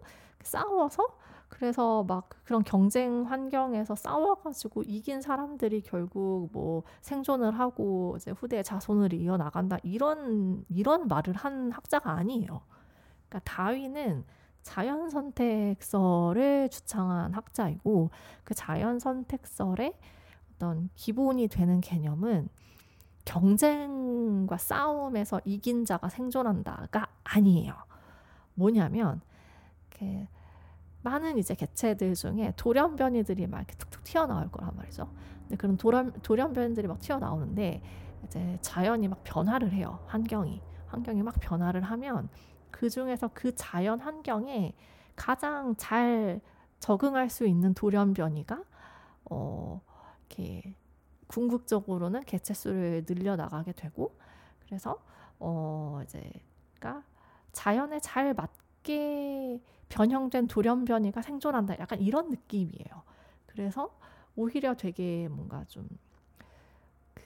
싸워서 0.44 1.18
그래서 1.47 2.03
막 2.03 2.29
그런 2.43 2.63
경쟁 2.63 3.23
환경에서 3.23 3.95
싸워가지고 3.95 4.84
이긴 4.84 5.21
사람들이 5.21 5.81
결국 5.81 6.49
뭐 6.51 6.84
생존을 7.01 7.58
하고 7.58 8.15
이제 8.17 8.31
후대의 8.31 8.63
자손을 8.63 9.13
이어나간다 9.13 9.77
이런 9.84 10.65
이런 10.69 11.08
말을 11.08 11.34
한 11.36 11.71
학자가 11.71 12.12
아니에요. 12.12 12.62
그러니까 13.29 13.39
다윈은 13.43 14.25
자연 14.63 15.10
선택설을 15.10 16.69
주창한 16.69 17.34
학자이고 17.34 18.10
그 18.43 18.55
자연 18.55 18.99
선택설의 18.99 19.93
어떤 20.55 20.89
기본이 20.95 21.47
되는 21.47 21.81
개념은 21.81 22.49
경쟁과 23.25 24.58
싸움에서 24.58 25.41
이긴 25.45 25.86
자가 25.86 26.10
생존한다가 26.10 27.08
아니에요. 27.23 27.73
뭐냐면 28.53 29.21
이렇게 29.89 30.27
많은 31.06 31.38
이제 31.38 31.54
개체들 31.54 32.15
중에 32.15 32.52
돌연변이들이 32.58 33.46
막 33.46 33.60
이렇게 33.60 33.76
툭툭 33.76 34.04
튀어나올 34.04 34.52
거란 34.52 34.76
말이죠. 34.76 35.08
근데 35.41 35.56
그런 35.56 35.78
돌연, 35.78 36.13
돌연변이들이 36.24 36.88
막 36.88 37.00
튀어나오는데 37.00 37.82
이제 38.26 38.58
자연이 38.62 39.08
막 39.08 39.24
변화를 39.24 39.72
해요. 39.72 40.00
환경이 40.08 40.62
환경이 40.88 41.22
막 41.22 41.36
변화를 41.39 41.84
하면 41.84 42.28
그 42.72 42.89
중에서 42.89 43.30
그 43.36 43.54
자연 43.54 44.00
환경에 44.00 44.74
가장 45.15 45.76
잘 45.78 46.41
적응할 46.80 47.30
수 47.30 47.46
있는 47.46 47.76
돌연변이가 47.76 48.63
어 49.30 49.82
이렇게 50.28 50.76
궁극적으로는 51.28 52.24
개체 52.24 52.56
수를 52.56 53.06
늘려 53.06 53.36
나가게 53.36 53.74
되고 53.74 54.18
그래서 54.65 55.00
어 55.39 56.02
이제 56.04 56.32
가 56.80 57.04
자연에 57.52 58.00
잘 58.00 58.34
맞게 58.34 59.62
변형된 59.89 60.48
돌연변이가 60.48 61.21
생존한다. 61.21 61.78
약간 61.80 62.00
이런 62.02 62.30
느낌이에요. 62.30 63.04
그래서 63.45 63.98
오히려 64.36 64.76
되게 64.76 65.28
뭔가 65.30 65.63
좀 65.65 65.88
그 67.15 67.24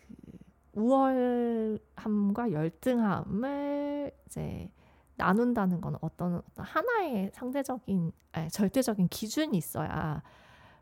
우월함과 0.74 2.52
열등함을 2.52 4.12
이제 4.28 4.72
나눈다는 5.15 5.82
건 5.82 5.98
어떤, 6.02 6.36
어떤 6.36 6.65
하나의 6.65 7.32
상대적인 7.34 8.12
아니, 8.32 8.50
절대적인 8.50 9.10
기준이 9.10 9.58
있어야 9.58 10.22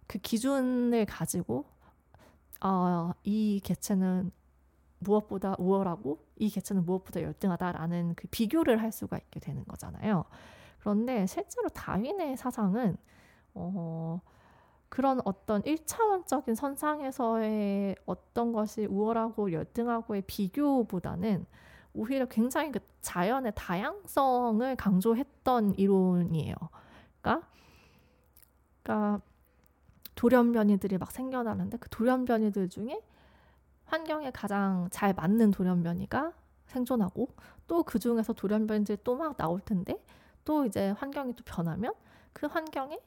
그 0.06 0.20
기준을 0.20 1.06
가지고 1.06 1.66
어, 2.62 3.12
이 3.24 3.60
개체는 3.64 4.32
무엇보다 5.00 5.56
우월하고 5.58 6.24
이 6.38 6.50
개체는 6.50 6.86
무엇보다 6.86 7.22
열등하다라는 7.22 8.16
그 8.16 8.28
비교를 8.30 8.82
할 8.82 8.92
수가 8.92 9.18
있게 9.18 9.40
되는 9.40 9.64
거잖아요. 9.66 10.26
그런데 10.88 11.26
실제로 11.26 11.68
다윈의 11.68 12.38
사상은 12.38 12.96
어, 13.54 14.22
그런 14.88 15.20
어떤 15.26 15.62
1차원적인 15.64 16.56
선상에서의 16.56 17.98
어떤 18.06 18.54
것이 18.54 18.86
우월하고 18.86 19.52
열등하고의 19.52 20.22
비교보다는 20.28 21.46
오히려 21.94 22.26
굉장히 22.28 22.72
그 22.72 22.80
자연의 23.02 23.52
다양성을 23.54 24.78
강조했던 24.78 25.74
이론이에요. 25.76 26.56
그러니까, 27.20 27.46
그러니까 28.82 29.22
돌연변이들이 30.16 31.00
막 31.00 31.12
생겨나는데 31.12 31.80
그 31.80 31.90
돌연변이들 31.90 32.70
중에 32.70 33.02
환경에 33.84 34.32
가장 34.32 34.88
잘 34.90 35.14
맞는 35.14 35.52
돌연변이가 35.52 36.32
생존하고 36.68 37.28
또 37.68 37.84
그 37.84 38.00
중에서 38.00 38.32
돌연변이들이 38.32 39.00
또 39.04 39.16
막 39.16 39.36
나올 39.36 39.60
텐데 39.60 40.02
또 40.48 40.66
이제 40.66 40.92
환경이 40.92 41.34
또 41.36 41.44
변하면 41.44 41.94
그 42.32 42.48
환경에 42.48 42.98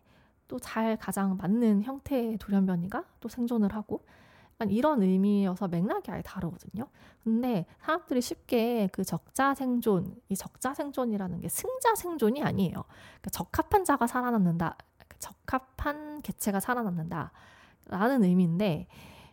또 0.46 0.58
잘 0.58 0.98
가장 0.98 1.38
맞는 1.38 1.84
형태의 1.84 2.36
돌연변이가 2.36 3.04
또 3.20 3.28
생존을 3.30 3.74
하고 3.74 4.04
이런 4.68 5.00
의미여서 5.00 5.68
맥락이 5.68 6.10
아예 6.10 6.20
다르거든요. 6.20 6.86
근데 7.24 7.64
사람들이 7.80 8.20
쉽게 8.20 8.90
그 8.92 9.04
적자 9.04 9.54
생존, 9.54 10.20
이 10.28 10.36
적자 10.36 10.74
생존이라는 10.74 11.40
게 11.40 11.48
승자 11.48 11.94
생존이 11.94 12.42
아니에요. 12.42 12.72
그러니까 12.72 13.30
적합한 13.30 13.86
자가 13.86 14.06
살아남는다. 14.06 14.76
적합한 15.18 16.20
개체가 16.20 16.60
살아남는다. 16.60 17.32
라는 17.86 18.22
의미인데 18.24 18.86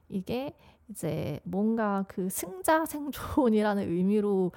이게 0.07 0.55
이제 0.87 1.41
뭔가 1.43 2.05
그 2.07 2.29
승자 2.29 2.85
생존이라는 2.85 3.89
의미로 3.89 4.53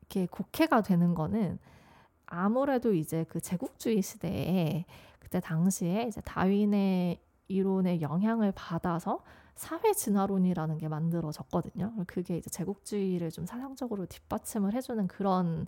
이렇게 0.00 0.26
곡해가 0.26 0.82
되는 0.82 1.14
거는 1.14 1.58
아무래도 2.30 2.94
이제 2.94 3.24
그 3.28 3.40
제국주의 3.40 4.00
시대에 4.00 4.86
그때 5.18 5.40
당시에 5.40 6.04
이제 6.04 6.20
다윈의 6.22 7.20
이론의 7.48 8.00
영향을 8.00 8.52
받아서 8.52 9.22
사회 9.56 9.92
진화론이라는 9.92 10.78
게 10.78 10.88
만들어졌거든요. 10.88 11.92
그게 12.06 12.38
이제 12.38 12.48
제국주의를 12.48 13.30
좀 13.30 13.44
사상적으로 13.44 14.06
뒷받침을 14.06 14.72
해주는 14.74 15.06
그런 15.08 15.66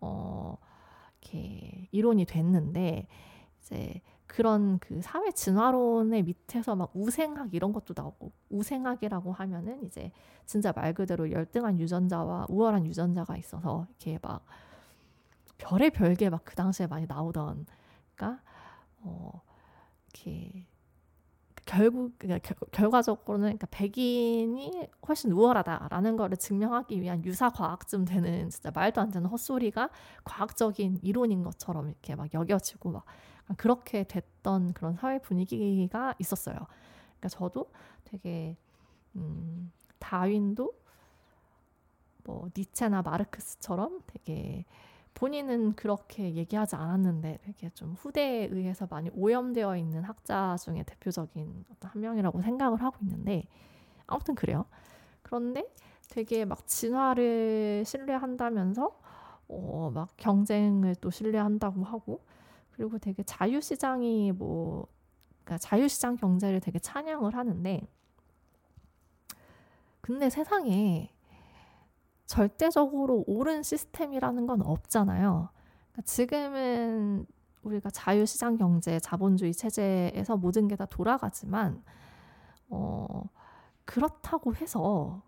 어 0.00 0.56
이렇게 1.20 1.88
이론이 1.92 2.24
됐는데 2.24 3.06
이제 3.60 4.00
그런 4.26 4.78
그 4.78 5.00
사회 5.02 5.30
진화론의 5.30 6.22
밑에서 6.22 6.74
막 6.76 6.90
우생학 6.94 7.52
이런 7.52 7.72
것도 7.72 7.94
나오고 7.94 8.32
우생학이라고 8.48 9.32
하면은 9.32 9.84
이제 9.84 10.12
진짜 10.46 10.72
말 10.72 10.94
그대로 10.94 11.30
열등한 11.30 11.78
유전자와 11.78 12.46
우월한 12.48 12.86
유전자가 12.86 13.36
있어서 13.36 13.86
이렇게 13.90 14.18
막 14.22 14.44
별의 15.60 15.90
별게 15.90 16.30
막 16.30 16.44
그 16.44 16.54
당시에 16.56 16.86
많이 16.86 17.06
나오던 17.06 17.66
그러니까 18.16 18.42
어 19.02 19.42
이렇게 20.06 20.66
결국 21.66 22.18
그러니까 22.18 22.54
결 22.72 22.90
과적으로는 22.90 23.44
그러니까 23.44 23.66
백인이 23.70 24.88
훨씬 25.06 25.30
우월하다라는 25.32 26.16
거를 26.16 26.36
증명하기 26.36 27.00
위한 27.00 27.24
유사 27.24 27.50
과학쯤 27.50 28.04
되는 28.06 28.50
진짜 28.50 28.70
말도 28.74 29.00
안 29.00 29.10
되는 29.10 29.28
헛소리가 29.28 29.90
과학적인 30.24 30.98
이론인 31.02 31.42
것처럼 31.44 31.88
이렇게 31.88 32.16
막 32.16 32.32
여겨지고 32.34 32.90
막 32.90 33.04
그렇게 33.56 34.04
됐던 34.04 34.72
그런 34.72 34.96
사회 34.96 35.18
분위기가 35.20 36.14
있었어요. 36.18 36.56
그러니까 37.18 37.28
저도 37.28 37.70
되게 38.04 38.56
음, 39.16 39.72
다윈도 39.98 40.72
뭐 42.24 42.48
니체나 42.56 43.02
마르크스처럼 43.02 44.00
되게 44.06 44.64
본인은 45.14 45.74
그렇게 45.74 46.34
얘기하지 46.34 46.76
않았는데 46.76 47.38
되게 47.42 47.70
좀 47.70 47.92
후대에 47.92 48.46
의해서 48.50 48.86
많이 48.88 49.10
오염되어 49.14 49.76
있는 49.76 50.02
학자 50.02 50.56
중에 50.56 50.82
대표적인 50.84 51.64
어떤 51.70 51.90
한 51.90 52.00
명이라고 52.00 52.42
생각을 52.42 52.82
하고 52.82 52.96
있는데 53.02 53.44
아무튼 54.06 54.34
그래요. 54.34 54.64
그런데 55.22 55.64
되게 56.08 56.44
막 56.44 56.66
진화를 56.66 57.84
신뢰한다면서 57.86 58.98
어, 59.48 59.90
막 59.92 60.10
경쟁을 60.16 60.94
또 60.96 61.10
신뢰한다고 61.10 61.84
하고 61.84 62.24
그리고 62.72 62.98
되게 62.98 63.22
자유시장이 63.22 64.32
뭐 64.32 64.86
그러니까 65.44 65.58
자유시장 65.58 66.16
경제를 66.16 66.60
되게 66.60 66.78
찬양을 66.78 67.34
하는데 67.34 67.80
근데 70.00 70.30
세상에 70.30 71.12
절대적으로 72.30 73.24
옳은 73.26 73.64
시스템이라는 73.64 74.46
건 74.46 74.62
없잖아요. 74.62 75.50
그러니까 75.92 76.02
지금은 76.04 77.26
우리가 77.62 77.90
자유시장 77.90 78.56
경제, 78.56 79.00
자본주의 79.00 79.52
체제에서 79.52 80.36
모든 80.36 80.68
게 80.68 80.76
다 80.76 80.86
돌아가지만, 80.86 81.82
어, 82.70 83.24
그렇다고 83.84 84.54
해서 84.56 85.22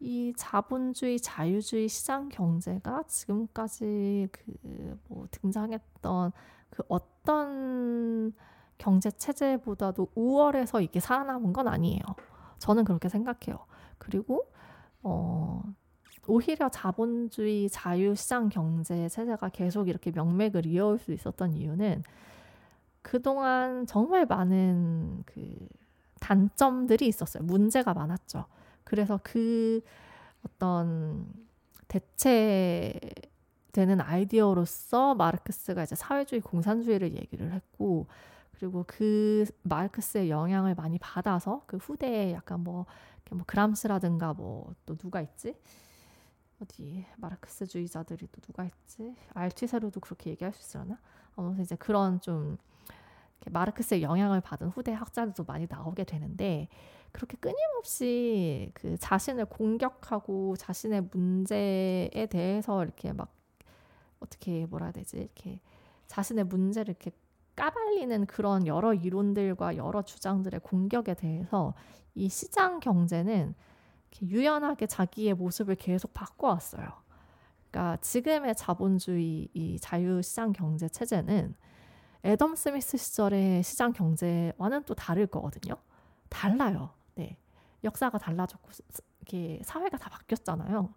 이 0.00 0.32
자본주의, 0.36 1.18
자유주의 1.20 1.88
시장 1.88 2.28
경제가 2.30 3.04
지금까지 3.08 4.28
그 4.32 4.96
뭐 5.08 5.26
등장했던 5.30 6.32
그 6.70 6.82
어떤 6.88 8.32
경제 8.78 9.10
체제보다도 9.10 10.08
우월해서 10.14 10.80
이게 10.82 11.00
살아남은 11.00 11.52
건 11.52 11.68
아니에요. 11.68 12.02
저는 12.58 12.84
그렇게 12.84 13.08
생각해요. 13.08 13.58
그리고 13.98 14.50
어 15.02 15.62
오히려 16.28 16.68
자본주의 16.70 17.68
자유시장 17.70 18.50
경제 18.50 19.08
체제가 19.08 19.48
계속 19.50 19.88
이렇게 19.88 20.10
명맥을 20.12 20.66
이어올 20.66 20.98
수 20.98 21.12
있었던 21.12 21.54
이유는 21.54 22.02
그동안 23.02 23.86
정말 23.86 24.26
많은 24.26 25.22
그 25.26 25.68
단점들이 26.20 27.06
있었어요. 27.08 27.42
문제가 27.44 27.94
많았죠. 27.94 28.44
그래서 28.84 29.18
그 29.22 29.80
어떤 30.44 31.26
대체되는 31.88 34.00
아이디어로서 34.00 35.14
마르크스가 35.14 35.84
이제 35.84 35.94
사회주의 35.94 36.40
공산주의를 36.40 37.14
얘기를 37.16 37.52
했고 37.52 38.06
그리고 38.58 38.84
그 38.86 39.44
마르크스의 39.62 40.30
영향을 40.30 40.74
많이 40.74 40.98
받아서 40.98 41.62
그 41.66 41.76
후대에 41.78 42.32
약간 42.34 42.60
뭐, 42.64 42.86
뭐 43.30 43.42
그람스라든가 43.46 44.34
뭐 44.34 44.74
또 44.86 44.96
누가 44.96 45.20
있지? 45.22 45.54
어디 46.60 47.06
마르크스주의자들이 47.16 48.28
또 48.32 48.40
누가 48.40 48.64
있지? 48.64 49.14
알티세로도 49.34 50.00
그렇게 50.00 50.30
얘기할 50.30 50.52
수 50.52 50.60
있으려나? 50.60 50.98
아무튼 51.36 51.62
이제 51.62 51.76
그런 51.76 52.20
좀 52.20 52.58
마르크스의 53.46 54.02
영향을 54.02 54.40
받은 54.40 54.68
후대 54.68 54.92
학자들도 54.92 55.44
많이 55.44 55.66
나오게 55.68 56.04
되는데 56.04 56.68
그렇게 57.12 57.36
끊임없이 57.38 58.70
그 58.74 58.96
자신을 58.98 59.46
공격하고 59.46 60.56
자신의 60.56 61.08
문제에 61.12 62.26
대해서 62.30 62.82
이렇게 62.82 63.12
막 63.12 63.32
어떻게 64.20 64.66
뭐라 64.66 64.86
해야 64.86 64.92
되지 64.92 65.18
이렇게 65.18 65.60
자신의 66.06 66.44
문제를 66.44 66.90
이렇게 66.90 67.12
까발리는 67.54 68.26
그런 68.26 68.66
여러 68.66 68.94
이론들과 68.94 69.76
여러 69.76 70.02
주장들의 70.02 70.60
공격에 70.60 71.14
대해서 71.14 71.74
이 72.14 72.28
시장 72.28 72.80
경제는 72.80 73.54
유연하게 74.22 74.86
자기의 74.86 75.34
모습을 75.34 75.74
계속 75.76 76.14
바꿔왔어요. 76.14 76.88
그러니까 77.70 77.96
지금의 78.00 78.54
자본주의 78.56 79.48
이 79.52 79.78
자유시장 79.78 80.52
경제 80.52 80.88
체제는 80.88 81.54
애덤 82.24 82.56
스미스 82.56 82.96
시절의 82.96 83.62
시장 83.62 83.92
경제와는 83.92 84.82
또 84.84 84.94
다를 84.94 85.26
거거든요. 85.26 85.76
달라요. 86.28 86.90
네. 87.14 87.36
역사가 87.84 88.18
달라졌고 88.18 88.70
이게 89.22 89.60
사회가 89.64 89.98
다 89.98 90.10
바뀌었잖아요. 90.10 90.92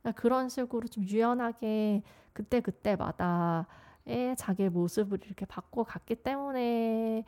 그러니까 0.00 0.20
그런 0.20 0.48
식으로 0.48 0.88
좀 0.88 1.04
유연하게 1.04 2.02
그때 2.32 2.60
그때마다의 2.60 4.36
자기의 4.36 4.70
모습을 4.70 5.18
이렇게 5.24 5.44
바꿔 5.44 5.84
갔기 5.84 6.14
때문에가 6.16 7.24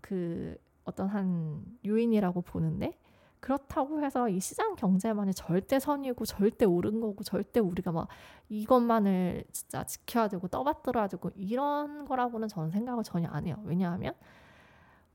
그 0.00 0.56
어떤 0.84 1.08
한 1.08 1.64
요인이라고 1.86 2.42
보는데 2.42 2.98
그렇다고 3.44 4.02
해서 4.02 4.26
이 4.30 4.40
시장 4.40 4.74
경제만이 4.74 5.34
절대 5.34 5.78
선이고 5.78 6.24
절대 6.24 6.64
옳은 6.64 7.02
거고 7.02 7.22
절대 7.22 7.60
우리가 7.60 7.92
막 7.92 8.08
이것만을 8.48 9.44
진짜 9.52 9.84
지켜야 9.84 10.28
되고 10.28 10.48
떠받들어야 10.48 11.08
되고 11.08 11.30
이런 11.36 12.06
거라고는 12.06 12.48
저는 12.48 12.70
생각을 12.70 13.04
전혀 13.04 13.28
안 13.28 13.46
해요. 13.46 13.56
왜냐하면 13.64 14.14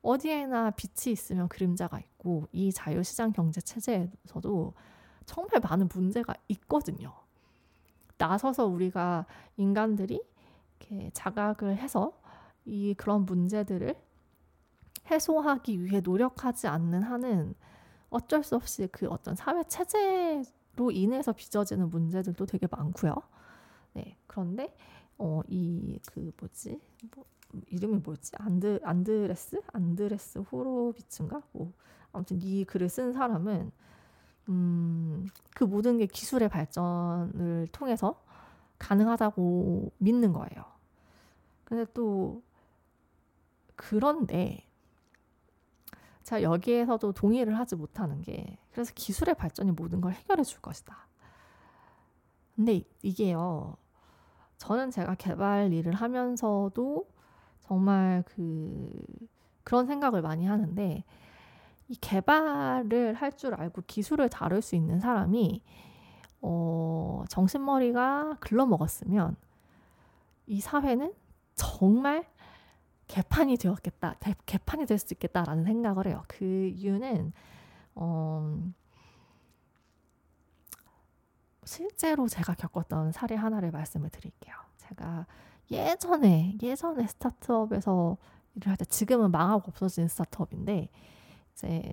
어디에나 0.02 0.70
빛이 0.70 1.12
있으면 1.12 1.48
그림자가 1.48 1.98
있고 1.98 2.46
이 2.52 2.72
자유시장 2.72 3.32
경제 3.32 3.60
체제에서도 3.60 4.74
정말 5.26 5.60
많은 5.60 5.88
문제가 5.92 6.32
있거든요. 6.46 7.12
나서서 8.16 8.64
우리가 8.66 9.26
인간들이 9.56 10.22
이렇게 10.78 11.10
자각을 11.14 11.78
해서 11.78 12.12
이 12.64 12.94
그런 12.94 13.26
문제들을 13.26 13.92
해소하기 15.10 15.82
위해 15.82 16.00
노력하지 16.00 16.68
않는 16.68 17.02
한은 17.02 17.56
어쩔 18.10 18.42
수 18.44 18.56
없이 18.56 18.88
그 18.92 19.08
어떤 19.08 19.34
사회 19.36 19.62
체제로 19.64 20.90
인해서 20.92 21.32
빚어지는 21.32 21.90
문제들도 21.90 22.44
되게 22.46 22.66
많고요. 22.70 23.14
네, 23.94 24.16
그런데 24.26 24.74
어, 25.18 25.42
이 25.48 25.98
그 26.12 26.32
뭐지? 26.38 26.80
뭐, 27.14 27.24
이름이 27.68 27.98
뭐였지? 27.98 28.32
안드 28.38 28.80
안드레스 28.84 29.60
안드레스 29.72 30.38
호로비츠인가? 30.40 31.42
뭐 31.52 31.72
아무튼 32.12 32.40
이 32.42 32.64
글을 32.64 32.88
쓴 32.88 33.12
사람은 33.12 33.72
음, 34.48 35.26
그 35.54 35.64
모든 35.64 35.98
게 35.98 36.06
기술의 36.06 36.48
발전을 36.48 37.68
통해서 37.72 38.22
가능하다고 38.78 39.92
믿는 39.98 40.32
거예요. 40.32 40.64
근데 41.64 41.86
또 41.94 42.42
그런데 43.76 44.64
자 46.22 46.42
여기에서도 46.42 47.12
동의를 47.12 47.58
하지 47.58 47.76
못하는 47.76 48.22
게 48.22 48.58
그래서 48.72 48.92
기술의 48.94 49.34
발전이 49.34 49.72
모든 49.72 50.00
걸 50.00 50.12
해결해 50.12 50.42
줄 50.44 50.60
것이다. 50.60 50.96
근데 52.56 52.82
이게요. 53.02 53.76
저는 54.58 54.90
제가 54.90 55.14
개발 55.14 55.72
일을 55.72 55.94
하면서도 55.94 57.06
정말 57.60 58.22
그 58.26 58.90
그런 59.64 59.86
생각을 59.86 60.20
많이 60.22 60.44
하는데 60.46 61.04
이 61.88 61.94
개발을 61.96 63.14
할 63.14 63.32
줄 63.32 63.54
알고 63.54 63.82
기술을 63.86 64.28
다룰 64.28 64.60
수 64.62 64.76
있는 64.76 65.00
사람이 65.00 65.62
어, 66.42 67.24
정신머리가 67.28 68.36
글러먹었으면 68.40 69.36
이 70.46 70.60
사회는 70.60 71.12
정말 71.54 72.26
개판이 73.10 73.56
되었겠다, 73.56 74.14
개 74.46 74.58
판이 74.58 74.86
될 74.86 74.98
수 74.98 75.12
있겠다라는 75.14 75.64
생각을 75.64 76.06
해요. 76.06 76.22
그 76.28 76.44
이유는 76.74 77.32
어, 77.96 78.58
실제로 81.64 82.28
제가 82.28 82.54
겪었던 82.54 83.12
사례 83.12 83.34
하나를 83.34 83.70
말씀을 83.70 84.10
드릴게요. 84.10 84.54
제가 84.78 85.26
예전에 85.70 86.56
예전에 86.62 87.06
스타트업에서 87.06 88.16
일을 88.54 88.68
할 88.70 88.76
때 88.76 88.84
지금은 88.84 89.30
망하고 89.30 89.64
없어진 89.68 90.08
스타트업인데 90.08 90.88
이제 91.54 91.92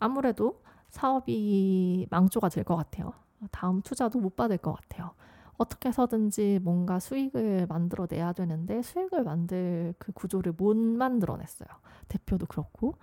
아무래도 0.00 0.62
사업이 0.90 2.06
망조가 2.10 2.48
될 2.48 2.64
것 2.64 2.76
같아요. 2.76 3.12
다음 3.52 3.82
투자도 3.82 4.18
못 4.20 4.36
받을 4.36 4.58
것 4.58 4.72
같아요. 4.74 5.12
어떻게 5.58 5.88
해서든지 5.88 6.60
뭔가 6.62 7.00
수익을 7.00 7.66
만들어내야 7.66 8.32
되는데 8.32 8.80
수익을 8.80 9.24
만들 9.24 9.92
그 9.98 10.12
구조를 10.12 10.54
못 10.56 10.76
만들어냈어요. 10.76 11.68
대표도 12.06 12.46
그렇고. 12.46 12.94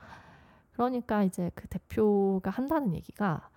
그러니까 0.71 1.23
이제 1.23 1.51
그 1.53 1.67
대표가 1.67 2.49
한다는 2.49 2.95
얘기가 2.95 3.49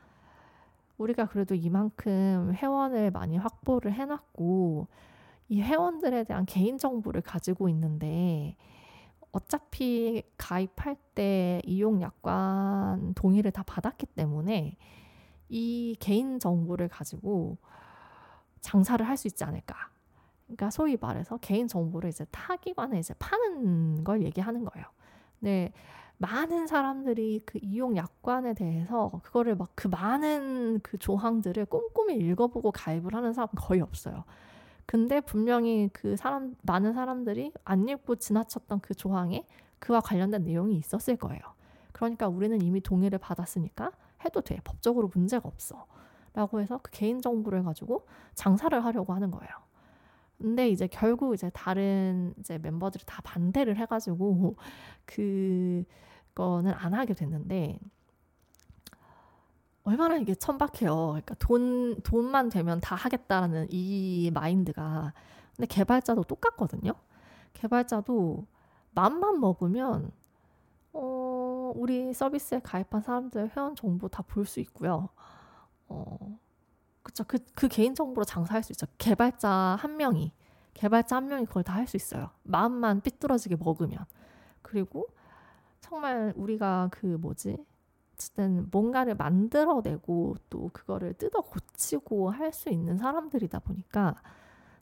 우리가 0.99 1.27
그래도 1.27 1.55
이만큼 1.55 2.53
회원을 2.55 3.13
많이 3.13 3.37
확보를 3.37 3.93
해놨고 3.93 4.89
이 5.49 5.63
회원들에 5.63 6.25
대한 6.25 6.45
개인 6.45 6.77
정보를 6.77 7.23
가지고 7.23 7.69
있는데 7.69 8.57
어차피 9.31 10.23
가입할 10.37 10.97
때 11.15 11.63
이용 11.65 12.03
약관 12.03 13.15
동의를 13.15 13.53
다 13.53 13.63
받았기 13.63 14.07
때문에 14.07 14.77
이 15.49 15.97
개인 16.01 16.41
정보를 16.41 16.89
가지고 16.89 17.59
장사를 18.61 19.07
할 19.07 19.17
수 19.17 19.29
있지 19.29 19.45
않을까. 19.45 19.75
그러니까 20.47 20.71
소위 20.71 20.97
말해서 21.01 21.37
개인 21.39 21.69
정보를 21.69 22.09
이제 22.11 22.25
타 22.31 22.57
기관에 22.57 22.99
이제 22.99 23.15
파는 23.19 24.05
걸 24.05 24.23
얘기하는 24.23 24.65
거예요. 24.65 24.87
네. 25.41 25.73
많은 26.19 26.67
사람들이 26.67 27.43
그 27.47 27.59
이용 27.63 27.97
약관에 27.97 28.55
대해서 28.55 29.21
그거를 29.23 29.55
막 29.57 29.71
그 29.75 29.87
많은 29.89 30.81
그 30.83 30.99
조항들을 30.99 31.67
꼼꼼히 31.67 32.17
읽어보고 32.17 32.73
가입을 32.73 33.15
하는 33.15 33.33
사람 33.33 33.49
거의 33.57 33.81
없어요. 33.81 34.25
근데 34.87 35.21
분명히 35.21 35.91
그 35.93 36.17
사람 36.17 36.57
많은 36.63 36.95
사람들이 36.95 37.53
안 37.65 37.89
읽고 37.89 38.17
지나쳤던 38.17 38.81
그 38.81 38.95
조항에 38.95 39.47
그와 39.79 40.01
관련된 40.01 40.45
내용이 40.45 40.77
있었을 40.77 41.17
거예요. 41.17 41.41
그러니까 41.93 42.27
우리는 42.29 42.61
이미 42.63 42.81
동의를 42.81 43.19
받았으니까 43.19 43.93
해도 44.25 44.41
돼. 44.41 44.61
법적으로 44.65 45.11
문제가 45.15 45.49
없어. 45.49 45.87
라고 46.35 46.61
해서 46.61 46.79
그 46.83 46.91
개인 46.93 47.21
정보를 47.23 47.63
가지고 47.65 48.07
장사를 48.35 48.85
하려고 48.85 49.13
하는 49.15 49.31
거예요. 49.31 49.51
근데 50.39 50.69
이제 50.71 50.87
결국 50.89 51.35
이제 51.35 51.51
다른 51.55 52.35
이제 52.39 52.59
멤버들이 52.59 53.05
다 53.07 53.21
반대를 53.25 53.77
해가지고 53.79 54.57
그거는 56.35 56.73
안 56.75 56.95
하게 56.95 57.15
됐는데 57.15 57.79
얼마나 59.85 60.17
이게 60.17 60.35
천박해요. 60.35 60.95
그러니까 61.09 61.35
돈 61.39 62.01
돈만 62.03 62.51
되면 62.51 62.81
다 62.81 62.95
하겠다라는 62.95 63.69
이 63.71 64.31
마인드가. 64.35 65.13
근데 65.57 65.67
개발자도 65.67 66.25
똑같거든요. 66.25 66.93
개발자도 67.55 68.47
맘만 68.93 69.41
먹으면 69.41 70.11
어, 70.93 71.73
우리 71.77 72.13
서비스에 72.15 72.61
가입한 72.63 73.03
사람들 73.03 73.53
회원 73.57 73.75
정보 73.77 74.09
다 74.09 74.23
볼 74.23 74.47
수 74.47 74.61
있고요. 74.61 75.09
어, 75.89 76.39
그쵸. 77.03 77.25
그, 77.29 77.39
그 77.55 77.69
개인 77.69 77.95
정보로 77.95 78.25
장사할 78.25 78.63
수 78.63 78.73
있죠. 78.73 78.87
개발자 78.99 79.51
한 79.81 79.97
명이, 79.99 80.33
개발자 80.75 81.17
한 81.19 81.29
명이 81.29 81.47
그걸 81.47 81.65
다 81.65 81.75
할 81.75 81.87
수 81.89 81.97
있어요. 81.97 82.31
마음만 82.45 83.03
삐뚤어지게 83.03 83.57
먹으면. 83.57 83.99
그리고 84.63 85.07
정말 85.81 86.33
우리가 86.37 86.89
그 86.93 87.07
뭐지? 87.07 87.59
어쨌든 88.15 88.69
뭔가를 88.73 89.15
만들어내고 89.17 90.37
또 90.51 90.71
그거를 90.73 91.15
뜯어 91.15 91.41
고치고 91.43 92.31
할 92.31 92.53
수 92.53 92.71
있는 92.71 92.99
사람들이다 92.99 93.61
보니까 93.61 94.17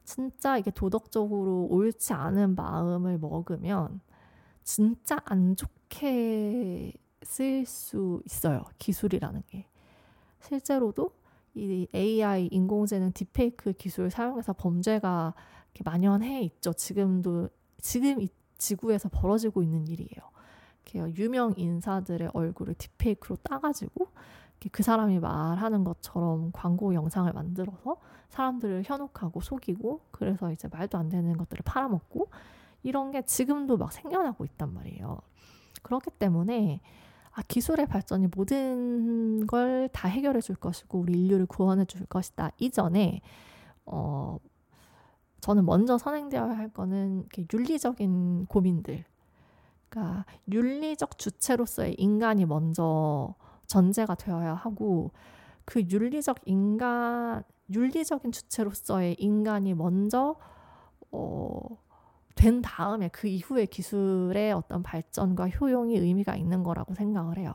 진짜 0.04 0.58
이게 0.58 0.70
도덕적으로 0.70 1.68
옳지 1.70 2.12
않은 2.14 2.54
마음을 2.56 3.18
먹으면 3.18 4.00
진짜 4.64 5.18
안 5.26 5.56
좋게 5.56 6.92
쓸수 7.22 8.22
있어요. 8.26 8.64
기술이라는 8.78 9.42
게. 9.48 9.66
실제로도 10.46 11.10
이 11.54 11.88
AI 11.94 12.48
인공지능 12.50 13.12
딥페이크 13.12 13.72
기술을 13.72 14.10
사용해서 14.10 14.52
범죄가 14.52 15.34
만연해 15.84 16.42
있죠. 16.42 16.72
지금도 16.72 17.48
지금 17.80 18.20
이 18.20 18.28
지구에서 18.58 19.08
벌어지고 19.08 19.62
있는 19.62 19.86
일이에요. 19.86 20.30
유명 21.16 21.52
인사들의 21.56 22.30
얼굴을 22.32 22.74
딥페이크로 22.74 23.36
따가지고 23.42 24.08
그 24.72 24.82
사람이 24.82 25.18
말하는 25.18 25.84
것처럼 25.84 26.50
광고 26.52 26.94
영상을 26.94 27.30
만들어서 27.32 27.96
사람들을 28.30 28.84
현혹하고 28.86 29.40
속이고 29.40 30.00
그래서 30.10 30.50
이제 30.52 30.68
말도 30.68 30.96
안 30.96 31.08
되는 31.08 31.36
것들을 31.36 31.62
팔아먹고 31.64 32.28
이런 32.82 33.10
게 33.10 33.22
지금도 33.22 33.76
막 33.76 33.92
생겨나고 33.92 34.44
있단 34.44 34.72
말이에요. 34.72 35.20
그렇기 35.82 36.10
때문에 36.10 36.80
아, 37.36 37.42
기술의 37.48 37.86
발전이 37.86 38.28
모든 38.34 39.46
걸 39.46 39.88
다 39.92 40.08
해결해 40.08 40.40
줄 40.40 40.56
것이고 40.56 40.98
우리 41.00 41.12
인류를 41.14 41.46
구원해 41.46 41.84
줄 41.84 42.04
것이다. 42.06 42.50
이전에 42.58 43.20
어 43.86 44.38
저는 45.40 45.64
먼저 45.64 45.96
선행되어야 45.98 46.56
할 46.56 46.68
거는 46.70 47.26
윤리적인 47.52 48.46
고민들 48.46 49.04
그러니까 49.88 50.24
윤리적 50.50 51.18
주체로서의 51.18 51.94
인간이 51.98 52.44
먼저 52.46 53.34
전제가 53.66 54.14
되어야 54.16 54.54
하고 54.54 55.12
그 55.64 55.82
윤리적 55.82 56.38
인간 56.46 57.42
윤리적인 57.72 58.32
주체로서의 58.32 59.16
인간이 59.18 59.74
먼저 59.74 60.36
어, 61.12 61.78
된 62.36 62.62
다음에 62.62 63.08
그 63.08 63.26
이후에 63.26 63.66
기술의 63.66 64.52
어떤 64.52 64.82
발전과 64.84 65.48
효용이 65.48 65.98
의미가 65.98 66.36
있는 66.36 66.62
거라고 66.62 66.94
생각을 66.94 67.38
해요. 67.38 67.54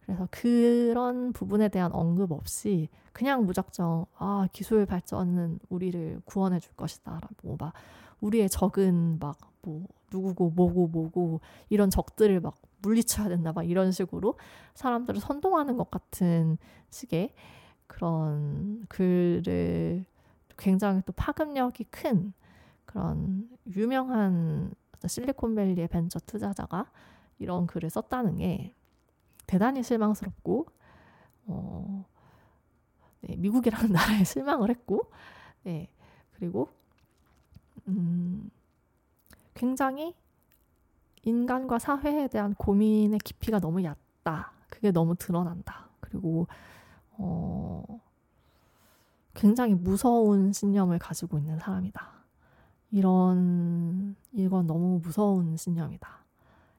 그래서 0.00 0.28
그런 0.30 1.32
부분에 1.32 1.68
대한 1.68 1.92
언급 1.92 2.30
없이 2.32 2.88
그냥 3.12 3.44
무작정 3.44 4.06
아 4.18 4.46
기술 4.52 4.86
발전은 4.86 5.58
우리를 5.68 6.22
구원해 6.24 6.60
줄 6.60 6.72
것이다라고 6.74 7.56
막 7.58 7.72
우리의 8.20 8.48
적은 8.48 9.18
막 9.18 9.48
뭐 9.62 9.86
누구고 10.12 10.50
뭐고 10.50 10.86
뭐고 10.88 11.40
이런 11.68 11.90
적들을 11.90 12.40
막 12.40 12.56
물리쳐야 12.80 13.28
된다 13.28 13.52
막 13.52 13.68
이런 13.68 13.92
식으로 13.92 14.38
사람들을 14.74 15.20
선동하는 15.20 15.76
것 15.76 15.90
같은 15.90 16.58
식의 16.90 17.34
그런 17.86 18.84
글을 18.88 20.04
굉장히 20.56 21.02
또 21.04 21.12
파급력이 21.12 21.84
큰 21.84 22.32
그런 22.88 23.48
유명한 23.66 24.74
실리콘밸리의 25.06 25.88
벤처 25.88 26.18
투자자가 26.20 26.90
이런 27.38 27.66
글을 27.66 27.90
썼다는 27.90 28.38
게 28.38 28.74
대단히 29.46 29.82
실망스럽고 29.82 30.66
어, 31.46 32.06
네, 33.20 33.36
미국이라는 33.36 33.90
나라에 33.92 34.24
실망을 34.24 34.70
했고 34.70 35.10
예. 35.66 35.88
그리고 36.32 36.70
음, 37.88 38.50
굉장히 39.54 40.14
인간과 41.24 41.78
사회에 41.78 42.28
대한 42.28 42.54
고민의 42.54 43.18
깊이가 43.18 43.60
너무 43.60 43.84
얕다. 43.84 44.52
그게 44.70 44.92
너무 44.92 45.14
드러난다. 45.14 45.90
그리고 46.00 46.46
어, 47.18 48.00
굉장히 49.34 49.74
무서운 49.74 50.52
신념을 50.52 50.98
가지고 50.98 51.38
있는 51.38 51.58
사람이다. 51.58 52.17
이런 52.90 54.16
이건 54.32 54.66
너무 54.66 55.00
무서운 55.02 55.56
신념이다. 55.56 56.08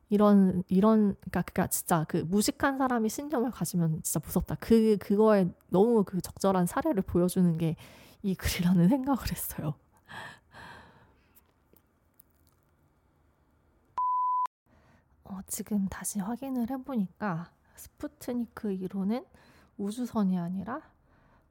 이런 0.09 0.63
이런 0.69 1.15
그러니까 1.21 1.41
그니까 1.43 1.67
진짜 1.67 2.05
그 2.07 2.17
무식한 2.17 2.77
사람이 2.79 3.09
신념을 3.09 3.51
가지면 3.51 4.01
진짜 4.03 4.19
무섭다. 4.23 4.55
그 4.59 4.97
그거에 4.99 5.49
너무 5.69 6.03
그 6.03 6.21
적절한 6.21 6.65
사례를 6.67 7.03
보여주는 7.03 7.57
게 7.57 7.75
이 8.23 8.35
글이라는 8.35 8.89
생각을 8.89 9.31
했어요. 9.31 9.75
어, 15.23 15.39
지금 15.47 15.87
다시 15.87 16.19
확인을 16.19 16.69
해보니까 16.71 17.51
스푸트니크 17.75 18.69
1호는 18.69 19.25
우주선이 19.77 20.37
아니라 20.37 20.81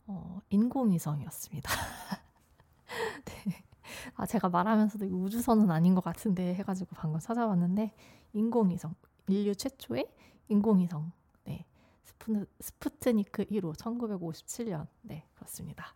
어, 0.06 0.40
인공위성이었습니다. 0.50 1.70
네. 3.24 3.67
아, 4.14 4.26
제가 4.26 4.48
말하면서도 4.48 5.06
우주선은 5.06 5.70
아닌 5.70 5.94
것 5.94 6.02
같은데 6.02 6.54
해가지고 6.54 6.90
방금 6.94 7.20
찾아봤는데 7.20 7.92
인공위성 8.32 8.94
인류 9.28 9.54
최초의 9.54 10.06
인공위성 10.48 11.12
네 11.44 11.66
스푸, 12.04 12.46
스푸트니크 12.60 13.44
1호 13.46 13.74
1957년 13.76 14.86
네 15.02 15.24
그렇습니다. 15.34 15.86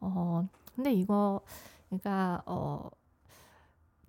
어 0.00 0.48
근데 0.74 0.92
이거 0.92 1.40
그러니까 1.88 2.42
어 2.46 2.90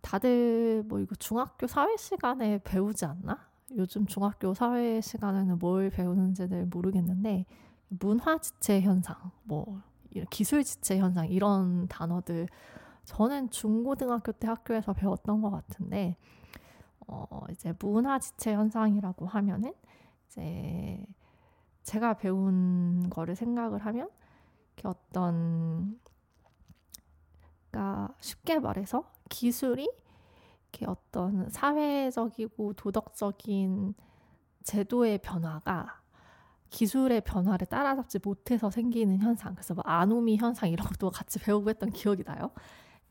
다들 0.02 0.84
뭐 0.88 1.00
이거 1.00 1.16
중학교 1.16 1.68
사회 1.68 1.98
시간에 1.98 2.60
배우지 2.64 3.06
않나? 3.06 3.48
요즘 3.76 4.06
중학교 4.06 4.54
사회 4.54 5.02
시간에는 5.02 5.60
뭘 5.60 5.90
배우는지를 5.90 6.68
모르겠는데 6.68 7.46
문화 7.90 8.38
지체 8.38 8.82
현상, 8.82 9.16
뭐 9.44 9.82
기술 10.30 10.64
지체 10.64 10.98
현상 10.98 11.28
이런 11.28 11.88
단어들 11.88 12.48
저는 13.08 13.50
중고등학교 13.50 14.34
때 14.34 14.48
학교에서 14.48 14.94
배웠던 14.94 15.42
것 15.42 15.50
같은데 15.50 16.18
어 17.08 17.46
이제 17.52 17.74
문화 17.80 18.20
지체 18.20 18.54
현상이라고 18.54 19.26
하면은 19.28 19.74
이제 20.28 21.06
제가 21.84 22.16
배운 22.16 23.10
거를 23.10 23.36
생각을 23.36 23.86
하면 23.86 24.10
어떤 24.84 26.00
그러니까 27.72 28.14
쉽게 28.20 28.60
말해서 28.60 29.10
기술이 29.30 29.90
이렇게 30.74 30.86
어떤 30.86 31.50
사회적이고 31.50 32.74
도덕적인 32.74 33.96
제도의 34.64 35.20
변화가 35.20 36.02
기술의 36.70 37.22
변화를 37.22 37.68
따라잡지 37.68 38.20
못해서 38.22 38.70
생기는 38.70 39.18
현상. 39.20 39.56
그래서 39.56 39.74
뭐 39.74 39.84
아노미 39.86 40.38
현상 40.38 40.70
이런 40.70 40.86
것도 40.88 41.10
같이 41.10 41.40
배우고 41.40 41.70
했던 41.70 41.90
기억이 41.92 42.24
나요. 42.26 42.52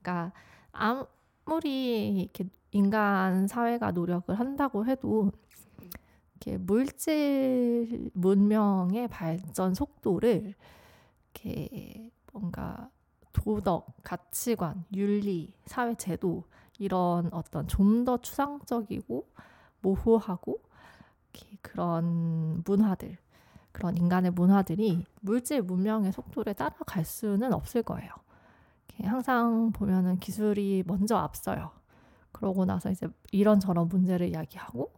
그러니까 0.06 0.32
아무리 0.72 2.20
이렇게 2.20 2.44
인간 2.70 3.48
사회가 3.48 3.90
노력을 3.90 4.32
한다고 4.38 4.86
해도 4.86 5.32
이렇게 6.36 6.58
물질 6.58 8.10
문명의 8.14 9.08
발전 9.08 9.74
속도를 9.74 10.54
이렇게 11.34 12.12
뭔가 12.32 12.90
도덕, 13.32 14.02
가치관, 14.04 14.84
윤리, 14.94 15.52
사회 15.66 15.94
제도 15.94 16.44
이런 16.78 17.32
어떤 17.32 17.66
좀 17.66 18.04
더 18.04 18.18
추상적이고 18.18 19.26
모호하고 19.82 20.60
그런 21.62 22.62
문화들, 22.64 23.18
그런 23.72 23.96
인간의 23.96 24.30
문화들이 24.32 25.04
물질 25.20 25.62
문명의 25.62 26.12
속도를 26.12 26.54
따라갈 26.54 27.04
수는 27.04 27.52
없을 27.52 27.82
거예요. 27.82 28.10
항상 29.04 29.72
보면은 29.72 30.18
기술이 30.18 30.85
먼저 30.87 31.16
앞서요. 31.16 31.70
그러고 32.32 32.64
나서 32.64 32.90
이제 32.90 33.09
이런저런 33.32 33.88
문제를 33.88 34.28
이야기하고, 34.28 34.92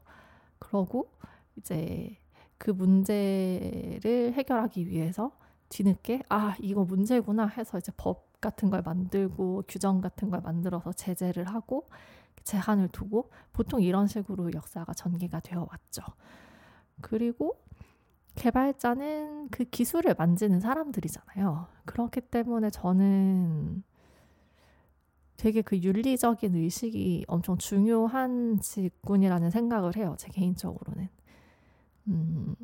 그러고 0.59 1.11
이제 1.57 2.17
그 2.59 2.71
문제를 2.71 4.33
해결하기 4.35 4.89
위해서 4.89 5.33
뒤늦게 5.69 6.23
아 6.29 6.57
이거 6.61 6.85
문제구나 6.85 7.47
해서 7.47 7.79
이제 7.79 7.93
법 7.97 8.41
같은 8.41 8.71
걸 8.71 8.83
만들고 8.83 9.65
규정 9.69 10.01
같은 10.01 10.31
걸 10.31 10.41
만들어서 10.41 10.93
제재를 10.93 11.49
하고 11.49 11.87
제한을 12.45 12.89
두고 12.89 13.31
보통 13.53 13.83
이런 13.83 14.07
식으로 14.07 14.53
역사가 14.53 14.95
전개가 14.95 15.41
되어 15.41 15.67
왔죠. 15.71 16.03
그리고 17.01 17.61
개발자는 18.37 19.49
그 19.51 19.65
기술을 19.65 20.15
만지는 20.17 20.61
사람들이잖아요. 20.61 21.67
그렇기 21.85 22.23
때문에 22.23 22.71
저는 22.71 23.83
되게 25.39 25.63
그 25.63 25.79
윤리적인 25.79 26.57
의식이 26.57 27.27
엄청 27.29 27.59
중요한 27.59 28.61
직군이라는 28.61 29.51
생각을 29.53 29.97
해요. 29.97 30.17
제 30.19 30.29
개인적으로는. 30.31 31.09
음, 32.09 32.57